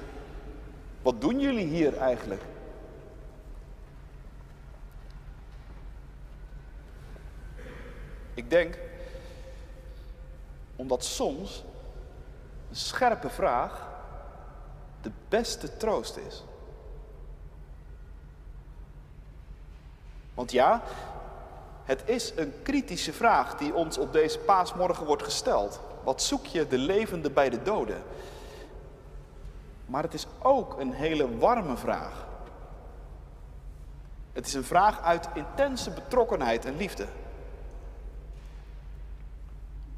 wat 1.03 1.21
doen 1.21 1.41
jullie 1.41 1.67
hier 1.67 1.97
eigenlijk? 1.97 2.43
Ik 8.35 8.51
denk 8.51 8.79
omdat 10.76 11.04
soms 11.04 11.64
een 12.71 12.76
scherpe 12.76 13.31
vraag 13.31 13.88
de 15.00 15.11
beste 15.28 15.76
troost 15.76 16.16
is. 16.16 16.45
Want 20.35 20.52
ja, 20.52 20.83
het 21.85 22.02
is 22.04 22.33
een 22.37 22.52
kritische 22.62 23.12
vraag 23.12 23.57
die 23.57 23.75
ons 23.75 23.99
op 23.99 24.12
deze 24.12 24.38
paasmorgen 24.38 25.07
wordt 25.07 25.23
gesteld. 25.23 25.81
Wat 26.04 26.23
zoek 26.23 26.47
je 26.47 26.66
de 26.66 26.78
levende 26.78 27.31
bij 27.31 27.50
de 27.50 27.62
doden? 27.62 28.02
Maar 29.87 30.02
het 30.02 30.14
is 30.14 30.26
ook 30.43 30.81
een 30.81 30.93
hele 30.93 31.38
warme 31.38 31.76
vraag. 31.76 32.26
Het 34.33 34.47
is 34.47 34.54
een 34.54 34.64
vraag 34.64 35.00
uit 35.00 35.28
intense 35.35 35.90
betrokkenheid 35.90 36.64
en 36.64 36.76
liefde. 36.76 37.07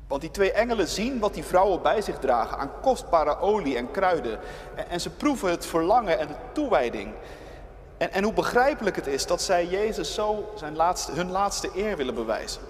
Want 0.06 0.20
die 0.20 0.30
twee 0.30 0.52
engelen 0.52 0.88
zien 0.88 1.18
wat 1.18 1.34
die 1.34 1.44
vrouwen 1.44 1.82
bij 1.82 2.00
zich 2.00 2.18
dragen 2.18 2.58
aan 2.58 2.80
kostbare 2.80 3.38
olie 3.38 3.76
en 3.76 3.90
kruiden. 3.90 4.38
En, 4.88 5.00
ze 5.00 5.10
proeven 5.10 5.50
het 5.50 5.66
verlangen 5.66 6.18
en 6.18 6.26
de 6.26 6.34
toewijding. 6.52 7.14
En, 7.98 8.12
en 8.12 8.24
hoe 8.24 8.32
begrijpelijk 8.32 8.96
het 8.96 9.06
is 9.06 9.26
dat 9.26 9.42
zij 9.42 9.66
Jezus 9.66 10.14
zo 10.14 10.52
zijn 10.54 10.76
laatste, 10.76 11.12
hun 11.12 11.30
laatste 11.30 11.70
eer 11.74 11.96
willen 11.96 12.14
bewijzen. 12.14 12.62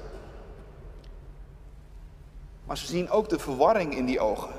Maar 2.65 2.79
ze 2.79 2.87
zien 2.87 3.11
ook 3.11 3.29
de 3.29 3.39
verwarring 3.39 3.95
in 3.95 4.05
die 4.05 4.21
ogen. 4.21 4.53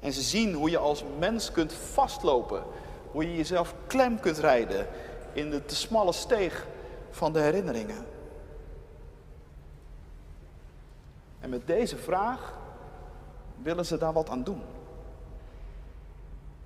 En 0.00 0.12
ze 0.12 0.22
zien 0.22 0.54
hoe 0.54 0.70
je 0.70 0.78
als 0.78 1.04
mens 1.18 1.52
kunt 1.52 1.72
vastlopen. 1.72 2.62
Hoe 3.10 3.30
je 3.30 3.36
jezelf 3.36 3.74
klem 3.86 4.20
kunt 4.20 4.38
rijden 4.38 4.86
in 5.32 5.50
de 5.50 5.64
te 5.64 5.76
smalle 5.76 6.12
steeg 6.12 6.66
van 7.10 7.32
de 7.32 7.40
herinneringen. 7.40 8.06
En 11.40 11.50
met 11.50 11.66
deze 11.66 11.96
vraag 11.96 12.54
willen 13.62 13.86
ze 13.86 13.98
daar 13.98 14.12
wat 14.12 14.30
aan 14.30 14.44
doen. 14.44 14.62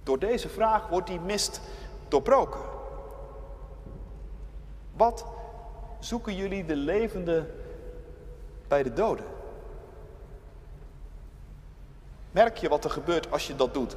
Door 0.02 0.18
deze 0.18 0.48
vraag 0.48 0.88
wordt 0.88 1.06
die 1.06 1.20
mist 1.20 1.60
doorbroken. 2.08 2.60
Wat 4.96 5.24
zoeken 5.98 6.36
jullie 6.36 6.64
de 6.64 6.76
levende 6.76 7.50
bij 8.68 8.82
de 8.82 8.92
doden? 8.92 9.24
Merk 12.30 12.56
je 12.56 12.68
wat 12.68 12.84
er 12.84 12.90
gebeurt 12.90 13.30
als 13.30 13.46
je 13.46 13.56
dat 13.56 13.74
doet? 13.74 13.96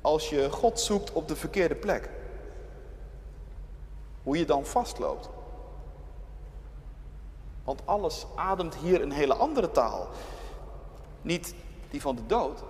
Als 0.00 0.28
je 0.28 0.50
God 0.50 0.80
zoekt 0.80 1.12
op 1.12 1.28
de 1.28 1.36
verkeerde 1.36 1.74
plek. 1.74 2.10
Hoe 4.22 4.38
je 4.38 4.44
dan 4.44 4.64
vastloopt. 4.64 5.28
Want 7.64 7.86
alles 7.86 8.26
ademt 8.34 8.74
hier 8.74 9.02
een 9.02 9.12
hele 9.12 9.34
andere 9.34 9.70
taal. 9.70 10.08
Niet 11.22 11.54
die 11.90 12.00
van 12.00 12.16
de 12.16 12.26
dood, 12.26 12.62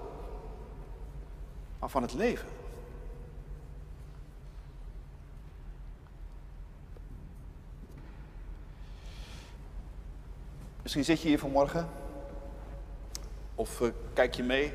maar 1.78 1.88
van 1.88 2.02
het 2.02 2.12
leven. 2.12 2.48
Misschien 10.83 11.04
zit 11.04 11.20
je 11.20 11.28
hier 11.28 11.38
vanmorgen 11.38 11.88
of 13.54 13.80
uh, 13.80 13.88
kijk 14.12 14.35
je 14.35 14.42
mee 14.42 14.72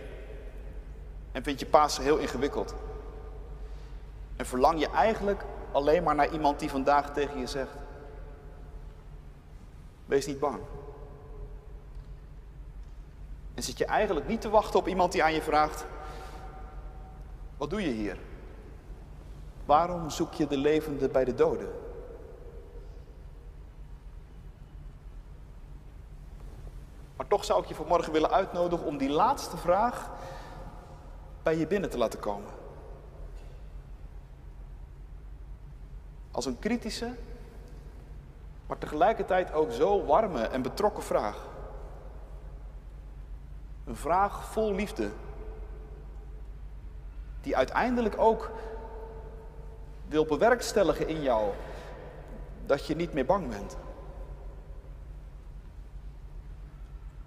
en 1.31 1.43
vind 1.43 1.59
je 1.59 1.65
Pasen 1.65 2.03
heel 2.03 2.17
ingewikkeld. 2.17 2.75
En 4.35 4.45
verlang 4.45 4.79
je 4.79 4.89
eigenlijk 4.89 5.43
alleen 5.71 6.03
maar 6.03 6.15
naar 6.15 6.31
iemand 6.31 6.59
die 6.59 6.69
vandaag 6.69 7.13
tegen 7.13 7.39
je 7.39 7.47
zegt: 7.47 7.71
Wees 10.09 10.25
niet 10.25 10.39
bang. 10.39 10.59
En 13.53 13.63
zit 13.63 13.77
je 13.77 13.85
eigenlijk 13.85 14.27
niet 14.27 14.41
te 14.41 14.49
wachten 14.49 14.79
op 14.79 14.87
iemand 14.87 15.11
die 15.11 15.23
aan 15.23 15.33
je 15.33 15.41
vraagt: 15.41 15.85
Wat 17.57 17.69
doe 17.69 17.81
je 17.81 17.91
hier? 17.91 18.17
Waarom 19.65 20.09
zoek 20.09 20.33
je 20.33 20.47
de 20.47 20.57
levende 20.57 21.09
bij 21.09 21.25
de 21.25 21.35
doden? 21.35 21.71
Maar 27.15 27.27
toch 27.27 27.45
zou 27.45 27.61
ik 27.61 27.67
je 27.67 27.75
vanmorgen 27.75 28.13
willen 28.13 28.31
uitnodigen 28.31 28.85
om 28.85 28.97
die 28.97 29.09
laatste 29.09 29.57
vraag 29.57 30.09
bij 31.43 31.57
je 31.57 31.67
binnen 31.67 31.89
te 31.89 31.97
laten 31.97 32.19
komen. 32.19 32.51
Als 36.31 36.45
een 36.45 36.59
kritische, 36.59 37.15
maar 38.69 38.77
tegelijkertijd 38.77 39.53
ook 39.53 39.71
zo 39.71 40.05
warme 40.05 40.41
en 40.41 40.61
betrokken 40.61 41.03
vraag. 41.03 41.47
Een 43.85 43.95
vraag 43.95 44.45
vol 44.45 44.73
liefde, 44.73 45.09
die 47.41 47.57
uiteindelijk 47.57 48.17
ook 48.17 48.51
wil 50.07 50.25
bewerkstelligen 50.25 51.07
in 51.07 51.21
jou 51.21 51.51
dat 52.65 52.85
je 52.85 52.95
niet 52.95 53.13
meer 53.13 53.25
bang 53.25 53.49
bent. 53.49 53.77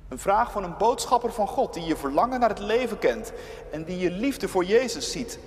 Een 0.08 0.18
vraag 0.18 0.52
van 0.52 0.64
een 0.64 0.76
boodschapper 0.76 1.32
van 1.32 1.48
God 1.48 1.74
die 1.74 1.84
je 1.84 1.96
verlangen 1.96 2.40
naar 2.40 2.48
het 2.48 2.58
leven 2.58 2.98
kent 2.98 3.32
en 3.70 3.84
die 3.84 3.98
je 3.98 4.10
liefde 4.10 4.48
voor 4.48 4.64
Jezus 4.64 5.10
ziet 5.10 5.38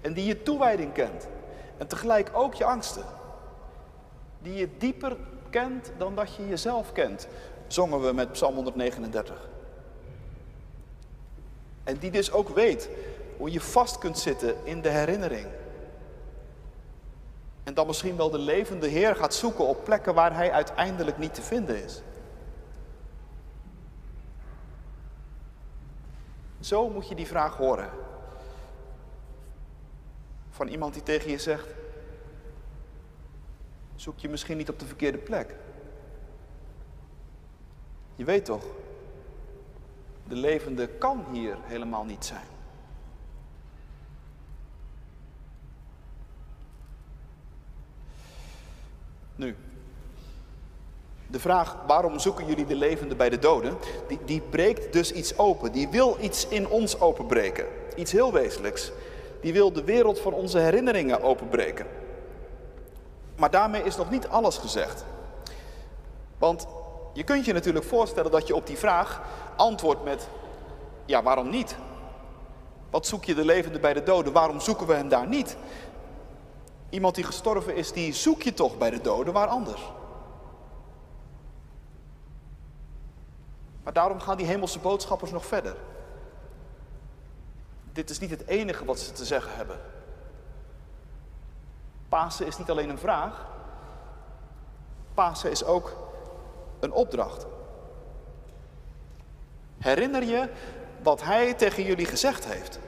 en 0.00 0.12
die 0.12 0.24
je 0.24 0.42
toewijding 0.42 0.92
kent 0.92 1.26
en 1.76 1.86
tegelijk 1.86 2.30
ook 2.32 2.54
je 2.54 2.64
angsten. 2.64 3.17
Die 4.42 4.54
je 4.54 4.68
dieper 4.78 5.16
kent 5.50 5.92
dan 5.98 6.14
dat 6.14 6.34
je 6.34 6.48
jezelf 6.48 6.92
kent, 6.92 7.28
zongen 7.66 8.00
we 8.00 8.12
met 8.12 8.32
Psalm 8.32 8.54
139. 8.54 9.48
En 11.84 11.98
die 11.98 12.10
dus 12.10 12.32
ook 12.32 12.48
weet 12.48 12.88
hoe 13.36 13.52
je 13.52 13.60
vast 13.60 13.98
kunt 13.98 14.18
zitten 14.18 14.54
in 14.64 14.80
de 14.80 14.88
herinnering. 14.88 15.46
En 17.64 17.74
dan 17.74 17.86
misschien 17.86 18.16
wel 18.16 18.30
de 18.30 18.38
levende 18.38 18.86
Heer 18.86 19.16
gaat 19.16 19.34
zoeken 19.34 19.66
op 19.66 19.84
plekken 19.84 20.14
waar 20.14 20.34
Hij 20.34 20.52
uiteindelijk 20.52 21.18
niet 21.18 21.34
te 21.34 21.42
vinden 21.42 21.84
is. 21.84 22.02
Zo 26.60 26.88
moet 26.88 27.08
je 27.08 27.14
die 27.14 27.26
vraag 27.26 27.56
horen. 27.56 27.90
Van 30.50 30.68
iemand 30.68 30.94
die 30.94 31.02
tegen 31.02 31.30
je 31.30 31.38
zegt: 31.38 31.66
Zoek 33.98 34.18
je 34.18 34.28
misschien 34.28 34.56
niet 34.56 34.68
op 34.68 34.78
de 34.78 34.86
verkeerde 34.86 35.18
plek? 35.18 35.54
Je 38.16 38.24
weet 38.24 38.44
toch, 38.44 38.64
de 40.28 40.34
levende 40.34 40.88
kan 40.88 41.24
hier 41.32 41.56
helemaal 41.62 42.04
niet 42.04 42.24
zijn. 42.24 42.46
Nu, 49.36 49.56
de 51.26 51.40
vraag 51.40 51.76
waarom 51.86 52.18
zoeken 52.18 52.46
jullie 52.46 52.66
de 52.66 52.76
levende 52.76 53.16
bij 53.16 53.28
de 53.28 53.38
doden, 53.38 53.76
die, 54.08 54.18
die 54.24 54.40
breekt 54.40 54.92
dus 54.92 55.12
iets 55.12 55.38
open. 55.38 55.72
Die 55.72 55.88
wil 55.88 56.16
iets 56.20 56.48
in 56.48 56.68
ons 56.68 57.00
openbreken. 57.00 57.66
Iets 57.96 58.12
heel 58.12 58.32
wezenlijks. 58.32 58.92
Die 59.40 59.52
wil 59.52 59.72
de 59.72 59.84
wereld 59.84 60.20
van 60.20 60.32
onze 60.32 60.58
herinneringen 60.58 61.22
openbreken. 61.22 61.86
Maar 63.38 63.50
daarmee 63.50 63.82
is 63.82 63.96
nog 63.96 64.10
niet 64.10 64.28
alles 64.28 64.58
gezegd. 64.58 65.04
Want 66.38 66.66
je 67.12 67.24
kunt 67.24 67.44
je 67.44 67.52
natuurlijk 67.52 67.84
voorstellen 67.84 68.30
dat 68.30 68.46
je 68.46 68.54
op 68.54 68.66
die 68.66 68.78
vraag 68.78 69.20
antwoordt 69.56 70.04
met, 70.04 70.28
ja 71.04 71.22
waarom 71.22 71.50
niet? 71.50 71.76
Wat 72.90 73.06
zoek 73.06 73.24
je 73.24 73.34
de 73.34 73.44
levende 73.44 73.78
bij 73.78 73.94
de 73.94 74.02
doden? 74.02 74.32
Waarom 74.32 74.60
zoeken 74.60 74.86
we 74.86 74.94
hem 74.94 75.08
daar 75.08 75.26
niet? 75.26 75.56
Iemand 76.90 77.14
die 77.14 77.24
gestorven 77.24 77.74
is, 77.74 77.92
die 77.92 78.14
zoek 78.14 78.42
je 78.42 78.54
toch 78.54 78.78
bij 78.78 78.90
de 78.90 79.00
doden, 79.00 79.32
waar 79.32 79.48
anders? 79.48 79.92
Maar 83.82 83.92
daarom 83.92 84.20
gaan 84.20 84.36
die 84.36 84.46
hemelse 84.46 84.78
boodschappers 84.78 85.30
nog 85.30 85.46
verder. 85.46 85.76
Dit 87.92 88.10
is 88.10 88.18
niet 88.18 88.30
het 88.30 88.46
enige 88.46 88.84
wat 88.84 88.98
ze 88.98 89.12
te 89.12 89.24
zeggen 89.24 89.54
hebben. 89.54 89.80
Pasen 92.08 92.46
is 92.46 92.58
niet 92.58 92.70
alleen 92.70 92.88
een 92.88 92.98
vraag. 92.98 93.46
Pasen 95.14 95.50
is 95.50 95.64
ook 95.64 95.96
een 96.80 96.92
opdracht. 96.92 97.46
Herinner 99.78 100.24
je 100.24 100.48
wat 101.02 101.22
hij 101.22 101.54
tegen 101.54 101.82
jullie 101.82 102.06
gezegd 102.06 102.44
heeft? 102.44 102.78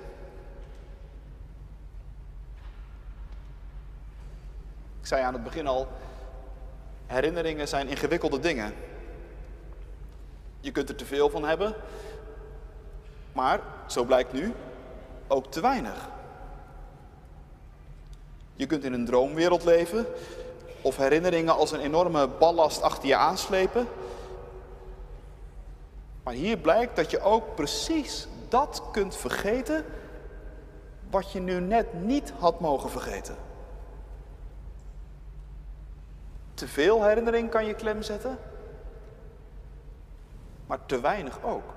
Ik 5.00 5.06
zei 5.06 5.22
aan 5.22 5.32
het 5.32 5.44
begin 5.44 5.66
al, 5.66 5.88
herinneringen 7.06 7.68
zijn 7.68 7.88
ingewikkelde 7.88 8.40
dingen. 8.40 8.74
Je 10.60 10.70
kunt 10.70 10.88
er 10.88 10.96
te 10.96 11.04
veel 11.04 11.30
van 11.30 11.44
hebben, 11.44 11.74
maar, 13.32 13.60
zo 13.86 14.04
blijkt 14.04 14.32
nu, 14.32 14.54
ook 15.28 15.50
te 15.50 15.60
weinig. 15.60 16.08
Je 18.60 18.66
kunt 18.66 18.84
in 18.84 18.92
een 18.92 19.04
droomwereld 19.04 19.64
leven 19.64 20.06
of 20.82 20.96
herinneringen 20.96 21.54
als 21.54 21.72
een 21.72 21.80
enorme 21.80 22.28
ballast 22.28 22.82
achter 22.82 23.08
je 23.08 23.16
aanslepen. 23.16 23.88
Maar 26.22 26.34
hier 26.34 26.56
blijkt 26.56 26.96
dat 26.96 27.10
je 27.10 27.20
ook 27.20 27.54
precies 27.54 28.28
dat 28.48 28.82
kunt 28.92 29.16
vergeten 29.16 29.84
wat 31.10 31.32
je 31.32 31.40
nu 31.40 31.60
net 31.60 32.04
niet 32.04 32.32
had 32.38 32.60
mogen 32.60 32.90
vergeten. 32.90 33.36
Te 36.54 36.68
veel 36.68 37.04
herinnering 37.04 37.50
kan 37.50 37.66
je 37.66 37.74
klem 37.74 38.02
zetten, 38.02 38.38
maar 40.66 40.86
te 40.86 41.00
weinig 41.00 41.42
ook. 41.42 41.72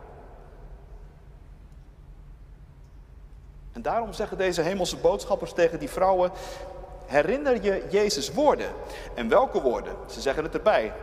En 3.73 3.81
daarom 3.81 4.13
zeggen 4.13 4.37
deze 4.37 4.61
hemelse 4.61 4.97
boodschappers 4.97 5.53
tegen 5.53 5.79
die 5.79 5.89
vrouwen: 5.89 6.31
herinner 7.05 7.63
je 7.63 7.87
Jezus 7.89 8.33
woorden. 8.33 8.71
En 9.15 9.27
welke 9.29 9.61
woorden? 9.61 9.95
Ze 10.07 10.21
zeggen 10.21 10.43
het 10.43 10.53
erbij. 10.53 10.93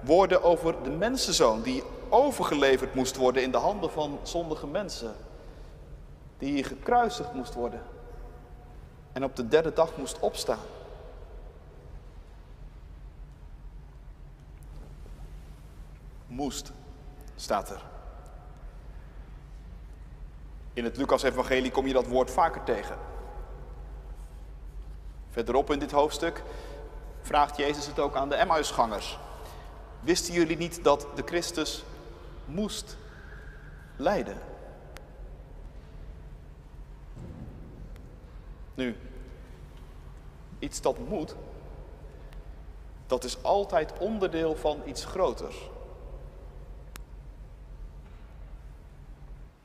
Woorden 0.00 0.42
over 0.42 0.82
de 0.82 0.90
mensenzoon 0.90 1.62
die 1.62 1.82
overgeleverd 2.08 2.94
moest 2.94 3.16
worden 3.16 3.42
in 3.42 3.50
de 3.50 3.58
handen 3.58 3.90
van 3.90 4.18
zondige 4.22 4.66
mensen. 4.66 5.14
Die 6.38 6.64
gekruisigd 6.64 7.32
moest 7.32 7.54
worden. 7.54 7.82
En 9.12 9.24
op 9.24 9.36
de 9.36 9.48
derde 9.48 9.72
dag 9.72 9.96
moest 9.96 10.20
opstaan. 10.20 10.58
Moest, 16.26 16.72
staat 17.36 17.70
er. 17.70 17.91
In 20.72 20.84
het 20.84 20.96
Lucas-evangelie 20.96 21.70
kom 21.70 21.86
je 21.86 21.92
dat 21.92 22.06
woord 22.06 22.30
vaker 22.30 22.64
tegen. 22.64 22.98
Verderop 25.30 25.70
in 25.70 25.78
dit 25.78 25.90
hoofdstuk 25.90 26.42
vraagt 27.22 27.56
Jezus 27.56 27.86
het 27.86 27.98
ook 27.98 28.16
aan 28.16 28.28
de 28.28 28.34
Emmausgangers. 28.34 29.18
Wisten 30.00 30.34
jullie 30.34 30.56
niet 30.56 30.84
dat 30.84 31.06
de 31.14 31.22
Christus 31.24 31.84
moest 32.44 32.96
lijden? 33.96 34.38
Nu, 38.74 38.96
iets 40.58 40.80
dat 40.80 40.98
moet, 40.98 41.36
dat 43.06 43.24
is 43.24 43.42
altijd 43.42 43.98
onderdeel 43.98 44.56
van 44.56 44.82
iets 44.84 45.04
groters. 45.04 45.70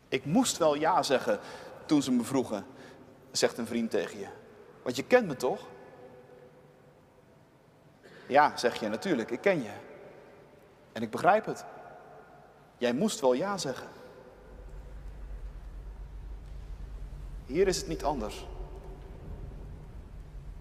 Ik 0.08 0.26
moest 0.26 0.58
wel 0.58 0.76
ja 0.76 1.04
zeggen 1.04 1.40
toen 1.86 2.02
ze 2.02 2.12
me 2.12 2.24
vroegen, 2.24 2.66
zegt 3.32 3.58
een 3.58 3.68
vriend 3.68 3.92
tegen 3.92 4.20
je. 4.20 4.28
Want 4.84 4.96
je 4.96 5.04
kent 5.04 5.28
me 5.28 5.36
toch? 5.36 5.68
Ja, 8.28 8.58
zeg 8.58 8.80
je 8.80 8.88
natuurlijk, 8.88 9.32
ik 9.32 9.42
ken 9.42 9.64
je. 9.64 9.72
En 10.92 11.02
ik 11.02 11.12
begrijp 11.12 11.46
het. 11.46 11.66
Jij 12.78 12.94
moest 12.94 13.20
wel 13.20 13.34
ja 13.34 13.58
zeggen. 13.58 13.88
Hier 17.46 17.68
is 17.68 17.78
het 17.78 17.88
niet 17.88 18.04
anders. 18.04 18.48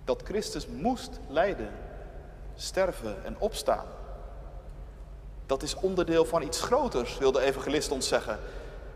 Dat 0.04 0.22
Christus 0.22 0.66
moest 0.66 1.11
lijden, 1.28 1.72
sterven 2.54 3.24
en 3.24 3.38
opstaan. 3.38 3.87
Dat 5.46 5.62
is 5.62 5.74
onderdeel 5.74 6.24
van 6.24 6.42
iets 6.42 6.62
groters, 6.62 7.18
wil 7.18 7.32
de 7.32 7.40
evangelist 7.40 7.90
ons 7.90 8.09
zeggen. 8.09 8.38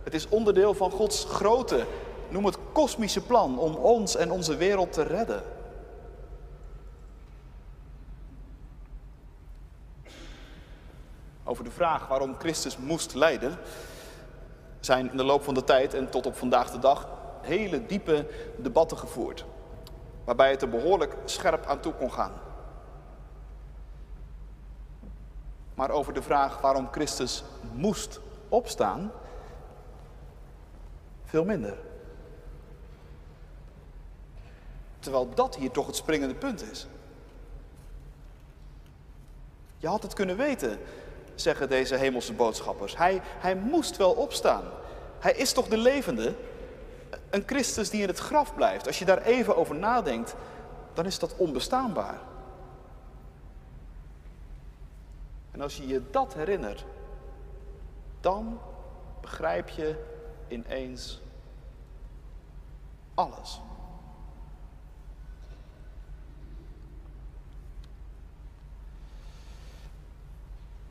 Het 0.03 0.15
is 0.15 0.29
onderdeel 0.29 0.75
van 0.75 0.91
Gods 0.91 1.25
grote, 1.25 1.87
noem 2.29 2.45
het 2.45 2.59
kosmische 2.73 3.21
plan 3.21 3.59
om 3.59 3.75
ons 3.75 4.17
en 4.17 4.31
onze 4.31 4.57
wereld 4.57 4.93
te 4.93 5.03
redden. 5.03 5.43
Over 11.45 11.65
de 11.65 11.71
vraag 11.71 12.09
waarom 12.09 12.39
Christus 12.39 12.77
moest 12.77 13.15
lijden, 13.15 13.59
zijn 14.81 15.11
in 15.11 15.17
de 15.17 15.25
loop 15.25 15.43
van 15.43 15.55
de 15.55 15.65
tijd 15.65 15.95
en 15.95 16.11
tot 16.11 16.27
op 16.27 16.37
vandaag 16.37 16.71
de 16.71 16.79
dag 16.79 17.09
hele 17.41 17.87
diepe 17.87 18.27
debatten 18.57 18.99
gevoerd. 18.99 19.45
Waarbij 20.25 20.51
het 20.51 20.63
er 20.63 20.69
behoorlijk 20.69 21.17
scherp 21.25 21.67
aan 21.67 21.81
toe 21.81 21.93
kon 21.93 22.13
gaan. 22.13 22.33
Maar 25.75 25.91
over 25.91 26.13
de 26.13 26.23
vraag 26.23 26.61
waarom 26.61 26.89
Christus 26.91 27.45
moest 27.73 28.21
opstaan, 28.49 29.13
veel 31.31 31.45
minder. 31.45 31.79
Terwijl 34.99 35.35
dat 35.35 35.57
hier 35.57 35.71
toch 35.71 35.87
het 35.87 35.97
springende 35.97 36.35
punt 36.35 36.71
is. 36.71 36.87
Je 39.79 39.87
had 39.87 40.03
het 40.03 40.15
kunnen 40.15 40.37
weten, 40.37 40.79
zeggen 41.35 41.69
deze 41.69 41.97
hemelse 41.97 42.33
boodschappers. 42.33 42.97
Hij, 42.97 43.21
hij 43.23 43.55
moest 43.55 43.97
wel 43.97 44.13
opstaan. 44.13 44.65
Hij 45.19 45.33
is 45.33 45.53
toch 45.53 45.69
de 45.69 45.77
levende? 45.77 46.35
Een 47.31 47.43
Christus 47.47 47.91
die 47.91 48.03
in 48.03 48.09
het 48.09 48.19
graf 48.19 48.55
blijft. 48.55 48.87
Als 48.87 48.99
je 48.99 49.05
daar 49.05 49.23
even 49.23 49.57
over 49.57 49.75
nadenkt, 49.75 50.35
dan 50.95 51.07
is 51.07 51.19
dat 51.19 51.37
onbestaanbaar. 51.37 52.19
En 55.51 55.61
als 55.61 55.77
je 55.77 55.87
je 55.87 56.03
dat 56.11 56.35
herinnert, 56.35 56.85
dan 58.21 58.61
begrijp 59.21 59.69
je 59.69 60.19
ineens 60.51 61.21
alles. 63.15 63.61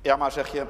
Ja, 0.02 0.16
maar 0.16 0.32
zeg 0.32 0.52
je, 0.52 0.66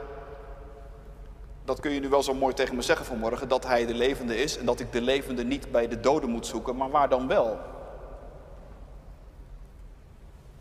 dat 1.65 1.79
kun 1.79 1.91
je 1.91 1.99
nu 1.99 2.09
wel 2.09 2.23
zo 2.23 2.33
mooi 2.33 2.53
tegen 2.53 2.75
me 2.75 2.81
zeggen 2.81 3.05
vanmorgen, 3.05 3.47
dat 3.47 3.65
hij 3.65 3.85
de 3.85 3.93
levende 3.93 4.37
is 4.37 4.57
en 4.57 4.65
dat 4.65 4.79
ik 4.79 4.91
de 4.91 5.01
levende 5.01 5.43
niet 5.43 5.71
bij 5.71 5.87
de 5.87 5.99
doden 5.99 6.29
moet 6.29 6.45
zoeken, 6.45 6.75
maar 6.75 6.89
waar 6.89 7.09
dan 7.09 7.27
wel? 7.27 7.59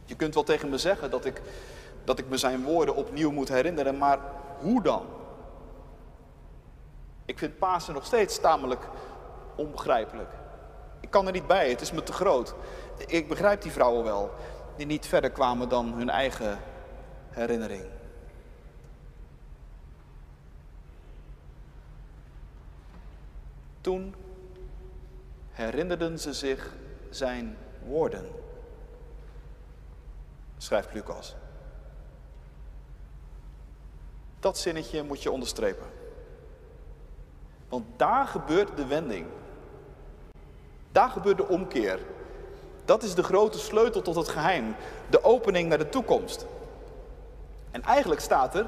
Je 0.04 0.14
kunt 0.16 0.34
wel 0.34 0.42
tegen 0.44 0.68
me 0.68 0.78
zeggen 0.78 1.10
dat 1.10 1.24
ik, 1.24 1.42
dat 2.04 2.18
ik 2.18 2.28
me 2.28 2.36
zijn 2.36 2.64
woorden 2.64 2.96
opnieuw 2.96 3.30
moet 3.30 3.48
herinneren, 3.48 3.98
maar 3.98 4.18
hoe 4.60 4.82
dan? 4.82 5.06
Ik 7.28 7.38
vind 7.38 7.58
Pasen 7.58 7.94
nog 7.94 8.04
steeds 8.04 8.40
tamelijk 8.40 8.88
onbegrijpelijk. 9.56 10.30
Ik 11.00 11.10
kan 11.10 11.26
er 11.26 11.32
niet 11.32 11.46
bij, 11.46 11.70
het 11.70 11.80
is 11.80 11.92
me 11.92 12.02
te 12.02 12.12
groot. 12.12 12.54
Ik 13.06 13.28
begrijp 13.28 13.62
die 13.62 13.70
vrouwen 13.70 14.04
wel, 14.04 14.30
die 14.76 14.86
niet 14.86 15.06
verder 15.06 15.30
kwamen 15.30 15.68
dan 15.68 15.92
hun 15.92 16.10
eigen 16.10 16.58
herinnering. 17.30 17.84
Toen 23.80 24.14
herinnerden 25.50 26.18
ze 26.18 26.32
zich 26.32 26.74
zijn 27.10 27.56
woorden, 27.86 28.26
schrijft 30.56 30.94
Lucas. 30.94 31.36
Dat 34.40 34.58
zinnetje 34.58 35.02
moet 35.02 35.22
je 35.22 35.30
onderstrepen. 35.30 35.97
Want 37.68 37.84
daar 37.96 38.26
gebeurt 38.26 38.76
de 38.76 38.86
wending. 38.86 39.26
Daar 40.92 41.08
gebeurt 41.08 41.36
de 41.36 41.48
omkeer. 41.48 41.98
Dat 42.84 43.02
is 43.02 43.14
de 43.14 43.22
grote 43.22 43.58
sleutel 43.58 44.02
tot 44.02 44.14
het 44.14 44.28
geheim. 44.28 44.74
De 45.10 45.24
opening 45.24 45.68
naar 45.68 45.78
de 45.78 45.88
toekomst. 45.88 46.46
En 47.70 47.82
eigenlijk 47.82 48.20
staat 48.20 48.54
er, 48.54 48.66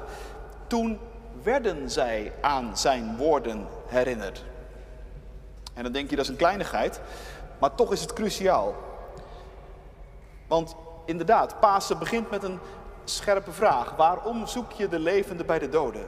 toen 0.67 0.99
werden 1.43 1.89
zij 1.89 2.33
aan 2.41 2.77
zijn 2.77 3.17
woorden 3.17 3.67
herinnerd. 3.85 4.43
En 5.73 5.83
dan 5.83 5.91
denk 5.91 6.09
je 6.09 6.15
dat 6.15 6.25
is 6.25 6.31
een 6.31 6.37
kleinigheid, 6.37 7.01
maar 7.59 7.75
toch 7.75 7.91
is 7.91 8.01
het 8.01 8.13
cruciaal. 8.13 8.75
Want 10.47 10.75
inderdaad, 11.05 11.59
Pasen 11.59 11.99
begint 11.99 12.29
met 12.29 12.43
een 12.43 12.59
scherpe 13.03 13.51
vraag. 13.51 13.95
Waarom 13.95 14.47
zoek 14.47 14.71
je 14.71 14.87
de 14.87 14.99
levende 14.99 15.43
bij 15.43 15.59
de 15.59 15.69
doden? 15.69 16.05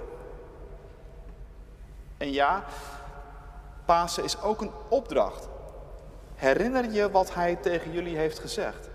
En 2.24 2.32
ja, 2.32 2.64
Pasen 3.86 4.24
is 4.24 4.42
ook 4.42 4.62
een 4.62 4.72
opdracht. 4.90 5.48
Herinner 6.36 6.92
je 6.92 7.12
wat 7.12 7.34
hij 7.34 7.56
tegen 7.56 7.92
jullie 7.92 8.18
heeft 8.18 8.40
gezegd? 8.40 8.90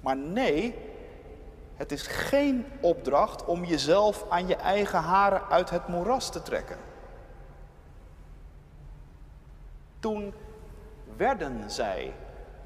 Maar 0.00 0.16
nee, 0.16 0.74
het 1.74 1.92
is 1.92 2.06
geen 2.06 2.66
opdracht 2.80 3.44
om 3.44 3.64
jezelf 3.64 4.24
aan 4.28 4.46
je 4.46 4.56
eigen 4.56 4.98
haren 4.98 5.48
uit 5.48 5.70
het 5.70 5.88
moeras 5.88 6.30
te 6.30 6.42
trekken. 6.42 6.78
Toen 9.98 10.34
werden 11.16 11.70
zij 11.70 12.14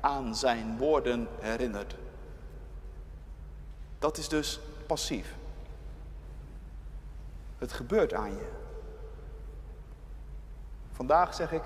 aan 0.00 0.34
zijn 0.34 0.78
woorden 0.78 1.28
herinnerd. 1.38 1.96
Dat 3.98 4.16
is 4.16 4.28
dus 4.28 4.60
passief. 4.86 5.34
Het 7.58 7.72
gebeurt 7.72 8.14
aan 8.14 8.30
je. 8.30 8.48
Vandaag 10.92 11.34
zeg 11.34 11.52
ik, 11.52 11.62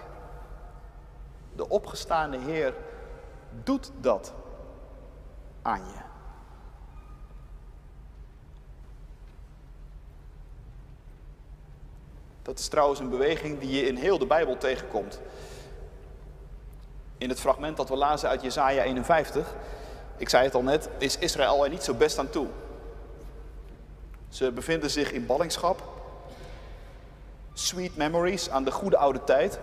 de 1.56 1.68
opgestaande 1.68 2.38
Heer 2.38 2.74
doet 3.64 3.90
dat 4.00 4.32
aan 5.62 5.84
je. 5.84 5.98
Dat 12.42 12.58
is 12.58 12.68
trouwens 12.68 13.00
een 13.00 13.10
beweging 13.10 13.58
die 13.58 13.70
je 13.70 13.86
in 13.86 13.96
heel 13.96 14.18
de 14.18 14.26
Bijbel 14.26 14.58
tegenkomt. 14.58 15.20
In 17.18 17.28
het 17.28 17.40
fragment 17.40 17.76
dat 17.76 17.88
we 17.88 17.96
lazen 17.96 18.28
uit 18.28 18.42
Jesaja 18.42 18.82
51, 18.82 19.54
ik 20.16 20.28
zei 20.28 20.44
het 20.44 20.54
al 20.54 20.62
net, 20.62 20.88
is 20.98 21.18
Israël 21.18 21.64
er 21.64 21.70
niet 21.70 21.82
zo 21.82 21.94
best 21.94 22.18
aan 22.18 22.30
toe. 22.30 22.48
Ze 24.30 24.52
bevinden 24.52 24.90
zich 24.90 25.12
in 25.12 25.26
ballingschap. 25.26 25.82
Sweet 27.52 27.96
memories 27.96 28.50
aan 28.50 28.64
de 28.64 28.70
goede 28.70 28.96
oude 28.96 29.24
tijd 29.24 29.60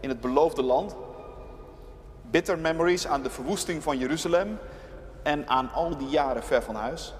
in 0.00 0.08
het 0.08 0.20
beloofde 0.20 0.62
land. 0.62 0.96
Bitter 2.22 2.58
memories 2.58 3.06
aan 3.06 3.22
de 3.22 3.30
verwoesting 3.30 3.82
van 3.82 3.98
Jeruzalem 3.98 4.58
en 5.22 5.48
aan 5.48 5.72
al 5.72 5.96
die 5.96 6.08
jaren 6.08 6.42
ver 6.42 6.62
van 6.62 6.74
huis. 6.74 7.14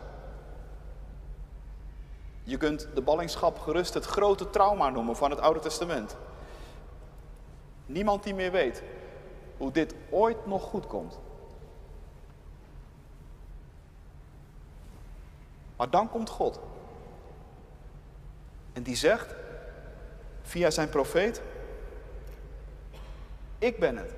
Je 2.43 2.57
kunt 2.57 2.89
de 2.95 3.03
ballingschap 3.03 3.59
gerust 3.59 3.95
het 3.95 4.05
grote 4.05 4.51
trauma 4.51 4.91
noemen 4.91 5.17
van 5.17 5.31
het 5.31 5.41
Oude 5.41 5.61
Testament. 5.61 6.17
Niemand 7.87 8.23
die 8.23 8.35
meer 8.35 8.53
weet 8.53 8.83
hoe 9.57 9.71
dit 9.71 9.95
ooit 10.11 10.47
nog 10.47 10.63
goed 10.63 10.87
komt. 10.87 11.19
Maar 15.77 15.91
dan 15.91 16.11
komt 16.11 16.29
God. 16.29 16.61
En 18.73 18.83
die 18.83 18.97
zegt 18.97 19.35
via 20.43 20.71
zijn 20.71 20.89
profeet: 20.89 21.43
Ik 23.59 23.79
ben 23.79 23.97
het. 23.97 24.15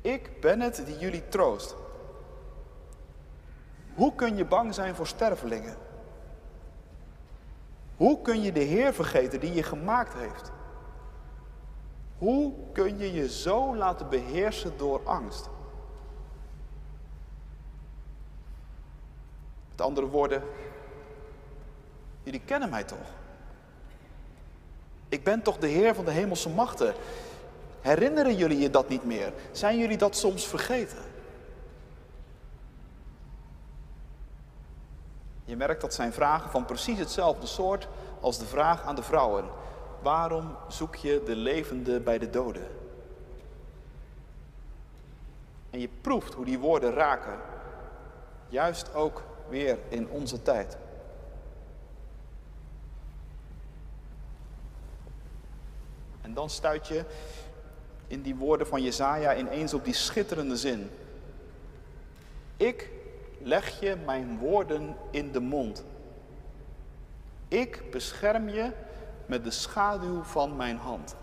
Ik 0.00 0.40
ben 0.40 0.60
het 0.60 0.82
die 0.86 0.98
jullie 0.98 1.28
troost. 1.28 1.74
Hoe 3.94 4.14
kun 4.14 4.36
je 4.36 4.44
bang 4.44 4.74
zijn 4.74 4.94
voor 4.94 5.06
stervelingen? 5.06 5.76
Hoe 7.96 8.22
kun 8.22 8.42
je 8.42 8.52
de 8.52 8.60
Heer 8.60 8.94
vergeten 8.94 9.40
die 9.40 9.54
je 9.54 9.62
gemaakt 9.62 10.14
heeft? 10.14 10.52
Hoe 12.18 12.52
kun 12.72 12.98
je 12.98 13.12
je 13.12 13.28
zo 13.28 13.76
laten 13.76 14.08
beheersen 14.08 14.76
door 14.76 15.00
angst? 15.04 15.48
Met 19.78 19.86
andere 19.86 20.06
woorden, 20.06 20.42
jullie 22.22 22.40
kennen 22.40 22.70
mij 22.70 22.84
toch? 22.84 23.08
Ik 25.08 25.24
ben 25.24 25.42
toch 25.42 25.58
de 25.58 25.66
Heer 25.66 25.94
van 25.94 26.04
de 26.04 26.10
hemelse 26.10 26.48
machten? 26.48 26.94
Herinneren 27.80 28.36
jullie 28.36 28.58
je 28.58 28.70
dat 28.70 28.88
niet 28.88 29.04
meer? 29.04 29.32
Zijn 29.52 29.78
jullie 29.78 29.96
dat 29.96 30.16
soms 30.16 30.46
vergeten? 30.46 30.98
Je 35.44 35.56
merkt 35.56 35.80
dat 35.80 35.94
zijn 35.94 36.12
vragen 36.12 36.50
van 36.50 36.64
precies 36.64 36.98
hetzelfde 36.98 37.46
soort 37.46 37.88
als 38.20 38.38
de 38.38 38.46
vraag 38.46 38.82
aan 38.82 38.96
de 38.96 39.02
vrouwen. 39.02 39.44
Waarom 40.02 40.56
zoek 40.68 40.94
je 40.94 41.22
de 41.26 41.36
levende 41.36 42.00
bij 42.00 42.18
de 42.18 42.30
doden? 42.30 42.66
En 45.70 45.80
je 45.80 45.88
proeft 46.00 46.34
hoe 46.34 46.44
die 46.44 46.58
woorden 46.58 46.92
raken, 46.92 47.40
juist 48.48 48.94
ook 48.94 49.22
weer 49.48 49.78
in 49.88 50.08
onze 50.08 50.42
tijd. 50.42 50.76
En 56.20 56.34
dan 56.34 56.50
stuit 56.50 56.86
je 56.86 57.04
in 58.06 58.22
die 58.22 58.34
woorden 58.34 58.66
van 58.66 58.82
Jezaja 58.82 59.36
ineens 59.36 59.74
op 59.74 59.84
die 59.84 59.94
schitterende 59.94 60.56
zin. 60.56 60.90
Ik 62.56 62.90
leg 63.38 63.80
je 63.80 63.96
mijn 64.04 64.38
woorden 64.38 64.96
in 65.10 65.32
de 65.32 65.40
mond. 65.40 65.84
Ik 67.48 67.90
bescherm 67.90 68.48
je 68.48 68.72
met 69.26 69.44
de 69.44 69.50
schaduw 69.50 70.22
van 70.22 70.56
mijn 70.56 70.76
hand. 70.76 71.16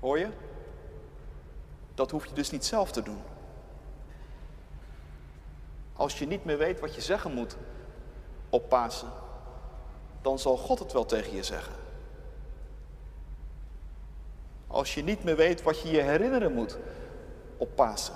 Hoor 0.00 0.18
je? 0.18 0.28
Dat 1.94 2.10
hoef 2.10 2.26
je 2.26 2.34
dus 2.34 2.50
niet 2.50 2.64
zelf 2.64 2.92
te 2.92 3.02
doen. 3.02 3.20
Als 5.96 6.18
je 6.18 6.26
niet 6.26 6.44
meer 6.44 6.58
weet 6.58 6.80
wat 6.80 6.94
je 6.94 7.00
zeggen 7.00 7.32
moet 7.32 7.56
op 8.50 8.68
Pasen, 8.68 9.12
dan 10.22 10.38
zal 10.38 10.56
God 10.56 10.78
het 10.78 10.92
wel 10.92 11.04
tegen 11.04 11.34
je 11.34 11.42
zeggen. 11.42 11.74
Als 14.66 14.94
je 14.94 15.02
niet 15.02 15.24
meer 15.24 15.36
weet 15.36 15.62
wat 15.62 15.80
je 15.80 15.90
je 15.90 16.00
herinneren 16.00 16.52
moet 16.52 16.78
op 17.56 17.74
Pasen, 17.74 18.14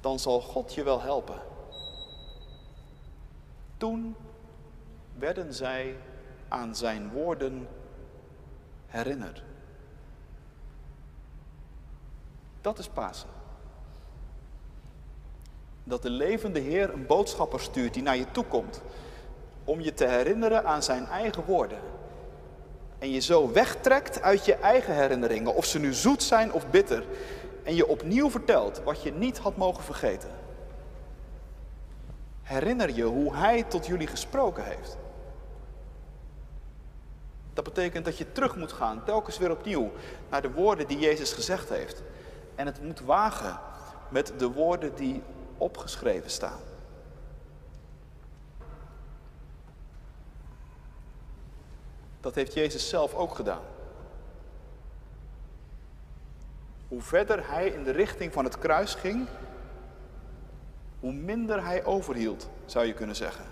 dan 0.00 0.18
zal 0.18 0.40
God 0.40 0.74
je 0.74 0.82
wel 0.82 1.00
helpen. 1.02 1.40
Toen 3.76 4.16
werden 5.18 5.54
zij 5.54 5.96
aan 6.48 6.74
zijn 6.74 7.10
woorden 7.10 7.68
herinnerd. 8.86 9.42
Dat 12.60 12.78
is 12.78 12.88
Pasen. 12.88 13.28
Dat 15.84 16.02
de 16.02 16.10
levende 16.10 16.60
Heer 16.60 16.92
een 16.92 17.06
boodschapper 17.06 17.60
stuurt 17.60 17.94
die 17.94 18.02
naar 18.02 18.16
je 18.16 18.30
toe 18.30 18.44
komt 18.44 18.82
om 19.64 19.80
je 19.80 19.94
te 19.94 20.06
herinneren 20.06 20.64
aan 20.64 20.82
zijn 20.82 21.06
eigen 21.06 21.44
woorden. 21.44 21.78
En 22.98 23.10
je 23.10 23.20
zo 23.20 23.52
wegtrekt 23.52 24.22
uit 24.22 24.44
je 24.44 24.54
eigen 24.54 24.94
herinneringen, 24.94 25.54
of 25.54 25.64
ze 25.64 25.78
nu 25.78 25.92
zoet 25.92 26.22
zijn 26.22 26.52
of 26.52 26.70
bitter. 26.70 27.04
En 27.62 27.74
je 27.74 27.86
opnieuw 27.86 28.30
vertelt 28.30 28.82
wat 28.82 29.02
je 29.02 29.12
niet 29.12 29.38
had 29.38 29.56
mogen 29.56 29.84
vergeten. 29.84 30.30
Herinner 32.42 32.94
je 32.94 33.02
hoe 33.02 33.34
hij 33.36 33.62
tot 33.62 33.86
jullie 33.86 34.06
gesproken 34.06 34.64
heeft. 34.64 34.96
Dat 37.52 37.64
betekent 37.64 38.04
dat 38.04 38.18
je 38.18 38.32
terug 38.32 38.56
moet 38.56 38.72
gaan, 38.72 39.04
telkens 39.04 39.38
weer 39.38 39.50
opnieuw, 39.50 39.90
naar 40.30 40.42
de 40.42 40.50
woorden 40.50 40.86
die 40.86 40.98
Jezus 40.98 41.32
gezegd 41.32 41.68
heeft. 41.68 42.02
En 42.54 42.66
het 42.66 42.82
moet 42.82 43.00
wagen 43.00 43.58
met 44.08 44.32
de 44.36 44.50
woorden 44.50 44.94
die 44.94 45.22
opgeschreven 45.58 46.30
staan. 46.30 46.60
Dat 52.20 52.34
heeft 52.34 52.54
Jezus 52.54 52.88
zelf 52.88 53.14
ook 53.14 53.34
gedaan. 53.34 53.62
Hoe 56.88 57.02
verder 57.02 57.48
hij 57.48 57.68
in 57.68 57.84
de 57.84 57.90
richting 57.90 58.32
van 58.32 58.44
het 58.44 58.58
kruis 58.58 58.94
ging, 58.94 59.28
hoe 61.00 61.12
minder 61.12 61.64
hij 61.64 61.84
overhield, 61.84 62.48
zou 62.66 62.86
je 62.86 62.94
kunnen 62.94 63.16
zeggen. 63.16 63.44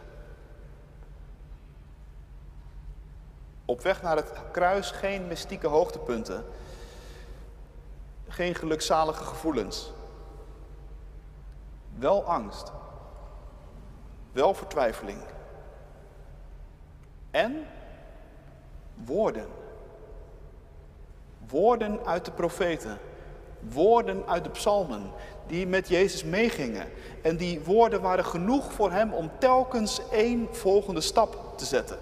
Op 3.65 3.83
weg 3.83 4.03
naar 4.03 4.17
het 4.17 4.33
kruis 4.53 4.91
geen 4.91 5.27
mystieke 5.27 5.67
hoogtepunten, 5.67 6.45
geen 8.29 8.55
gelukzalige 8.55 9.25
gevoelens. 9.25 9.93
Wel 12.03 12.25
angst, 12.25 12.73
wel 14.33 14.55
vertwijfeling. 14.55 15.19
En 17.31 17.67
woorden. 18.95 19.47
Woorden 21.49 22.07
uit 22.07 22.25
de 22.25 22.31
profeten. 22.31 22.99
Woorden 23.61 24.27
uit 24.27 24.45
de 24.45 24.51
psalmen 24.51 25.11
die 25.47 25.67
met 25.67 25.89
Jezus 25.89 26.25
meegingen. 26.25 26.89
En 27.23 27.37
die 27.37 27.61
woorden 27.61 28.01
waren 28.01 28.25
genoeg 28.25 28.73
voor 28.73 28.91
hem 28.91 29.13
om 29.13 29.31
telkens 29.39 30.01
één 30.11 30.49
volgende 30.51 31.01
stap 31.01 31.59
te 31.59 31.65
zetten. 31.65 31.99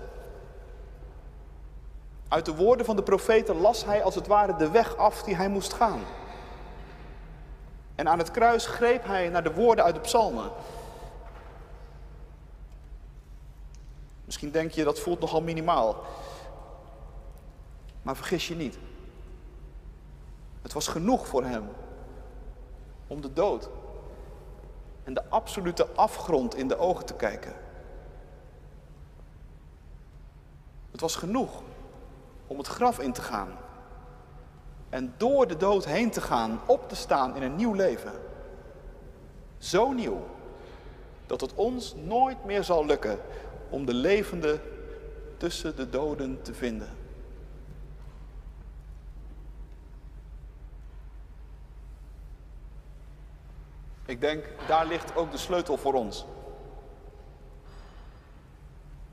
Uit 2.28 2.44
de 2.44 2.54
woorden 2.54 2.86
van 2.86 2.96
de 2.96 3.02
profeten 3.02 3.60
las 3.60 3.84
hij 3.84 4.02
als 4.02 4.14
het 4.14 4.26
ware 4.26 4.56
de 4.56 4.70
weg 4.70 4.96
af 4.96 5.22
die 5.22 5.36
hij 5.36 5.48
moest 5.48 5.72
gaan. 5.72 6.00
En 8.00 8.08
aan 8.08 8.18
het 8.18 8.30
kruis 8.30 8.66
greep 8.66 9.04
hij 9.04 9.28
naar 9.28 9.42
de 9.42 9.54
woorden 9.54 9.84
uit 9.84 9.94
de 9.94 10.00
psalmen. 10.00 10.50
Misschien 14.24 14.50
denk 14.50 14.70
je 14.70 14.84
dat 14.84 15.00
voelt 15.00 15.20
nogal 15.20 15.42
minimaal. 15.42 15.96
Maar 18.02 18.16
vergis 18.16 18.48
je 18.48 18.54
niet. 18.54 18.78
Het 20.62 20.72
was 20.72 20.88
genoeg 20.88 21.26
voor 21.26 21.44
hem 21.44 21.68
om 23.06 23.20
de 23.20 23.32
dood 23.32 23.68
en 25.04 25.14
de 25.14 25.28
absolute 25.28 25.86
afgrond 25.86 26.54
in 26.54 26.68
de 26.68 26.78
ogen 26.78 27.06
te 27.06 27.14
kijken. 27.14 27.54
Het 30.90 31.00
was 31.00 31.16
genoeg 31.16 31.62
om 32.46 32.58
het 32.58 32.66
graf 32.66 32.98
in 32.98 33.12
te 33.12 33.22
gaan 33.22 33.56
en 34.90 35.14
door 35.16 35.46
de 35.46 35.56
dood 35.56 35.84
heen 35.84 36.10
te 36.10 36.20
gaan, 36.20 36.60
op 36.66 36.88
te 36.88 36.96
staan 36.96 37.36
in 37.36 37.42
een 37.42 37.56
nieuw 37.56 37.72
leven. 37.72 38.12
Zo 39.58 39.92
nieuw 39.92 40.26
dat 41.26 41.40
het 41.40 41.54
ons 41.54 41.94
nooit 41.94 42.44
meer 42.44 42.64
zal 42.64 42.86
lukken 42.86 43.18
om 43.68 43.86
de 43.86 43.94
levende 43.94 44.60
tussen 45.36 45.76
de 45.76 45.90
doden 45.90 46.42
te 46.42 46.54
vinden. 46.54 46.88
Ik 54.04 54.20
denk, 54.20 54.44
daar 54.66 54.86
ligt 54.86 55.16
ook 55.16 55.30
de 55.30 55.38
sleutel 55.38 55.76
voor 55.76 55.94
ons. 55.94 56.26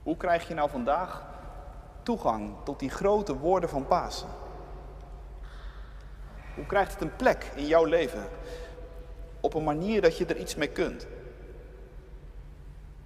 Hoe 0.03 0.17
krijg 0.17 0.47
je 0.47 0.53
nou 0.53 0.69
vandaag 0.69 1.25
toegang 2.03 2.55
tot 2.63 2.79
die 2.79 2.89
grote 2.89 3.37
woorden 3.37 3.69
van 3.69 3.87
Pasen? 3.87 4.46
Hoe 6.57 6.65
krijgt 6.65 6.93
het 6.93 7.01
een 7.01 7.15
plek 7.15 7.51
in 7.55 7.67
jouw 7.67 7.85
leven? 7.85 8.27
Op 9.39 9.53
een 9.53 9.63
manier 9.63 10.01
dat 10.01 10.17
je 10.17 10.25
er 10.25 10.37
iets 10.37 10.55
mee 10.55 10.69
kunt. 10.69 11.07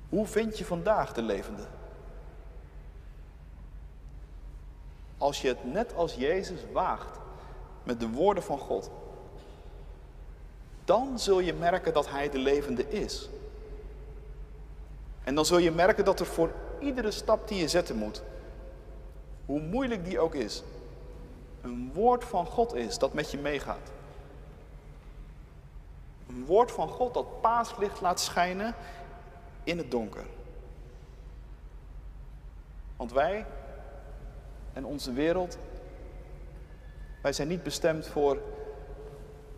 Hoe 0.09 0.25
vind 0.25 0.57
je 0.57 0.65
vandaag 0.65 1.13
de 1.13 1.21
levende? 1.21 1.63
Als 5.17 5.41
je 5.41 5.47
het 5.47 5.73
net 5.73 5.95
als 5.95 6.15
Jezus 6.15 6.59
waagt 6.71 7.19
met 7.83 7.99
de 7.99 8.09
woorden 8.09 8.43
van 8.43 8.57
God, 8.57 8.91
dan 10.85 11.19
zul 11.19 11.39
je 11.39 11.53
merken 11.53 11.93
dat 11.93 12.09
Hij 12.09 12.29
de 12.29 12.37
levende 12.37 12.89
is. 12.89 13.29
En 15.23 15.35
dan 15.35 15.45
zul 15.45 15.57
je 15.57 15.71
merken 15.71 16.05
dat 16.05 16.19
er 16.19 16.25
voor 16.25 16.51
iedere 16.79 17.11
stap 17.11 17.47
die 17.47 17.59
je 17.59 17.67
zetten 17.67 17.95
moet, 17.95 18.21
hoe 19.45 19.61
moeilijk 19.61 20.05
die 20.05 20.19
ook 20.19 20.35
is, 20.35 20.63
een 21.61 21.91
woord 21.93 22.23
van 22.23 22.45
God 22.45 22.73
is 22.73 22.97
dat 22.97 23.13
met 23.13 23.31
je 23.31 23.37
meegaat. 23.37 23.91
Een 26.27 26.45
woord 26.45 26.71
van 26.71 26.87
God 26.87 27.13
dat 27.13 27.41
paaslicht 27.41 28.01
laat 28.01 28.19
schijnen 28.19 28.75
in 29.63 29.77
het 29.77 29.91
donker. 29.91 30.25
Want 32.95 33.11
wij 33.11 33.45
en 34.73 34.85
onze 34.85 35.13
wereld, 35.13 35.57
wij 37.21 37.33
zijn 37.33 37.47
niet 37.47 37.63
bestemd 37.63 38.07
voor 38.07 38.41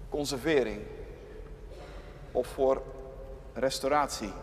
conservering 0.09 0.81
of 2.31 2.47
voor 2.47 2.81
restauratie, 3.53 4.33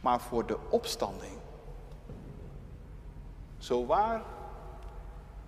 maar 0.00 0.20
voor 0.20 0.46
de 0.46 0.58
opstanding. 0.70 1.38
Zo 3.58 3.86
waar 3.86 4.22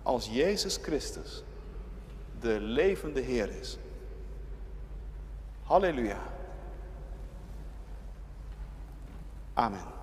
als 0.07 0.27
Jezus 0.27 0.77
Christus 0.77 1.43
de 2.39 2.59
levende 2.59 3.19
Heer 3.19 3.49
is. 3.49 3.77
Halleluja. 5.63 6.19
Amen. 9.53 9.96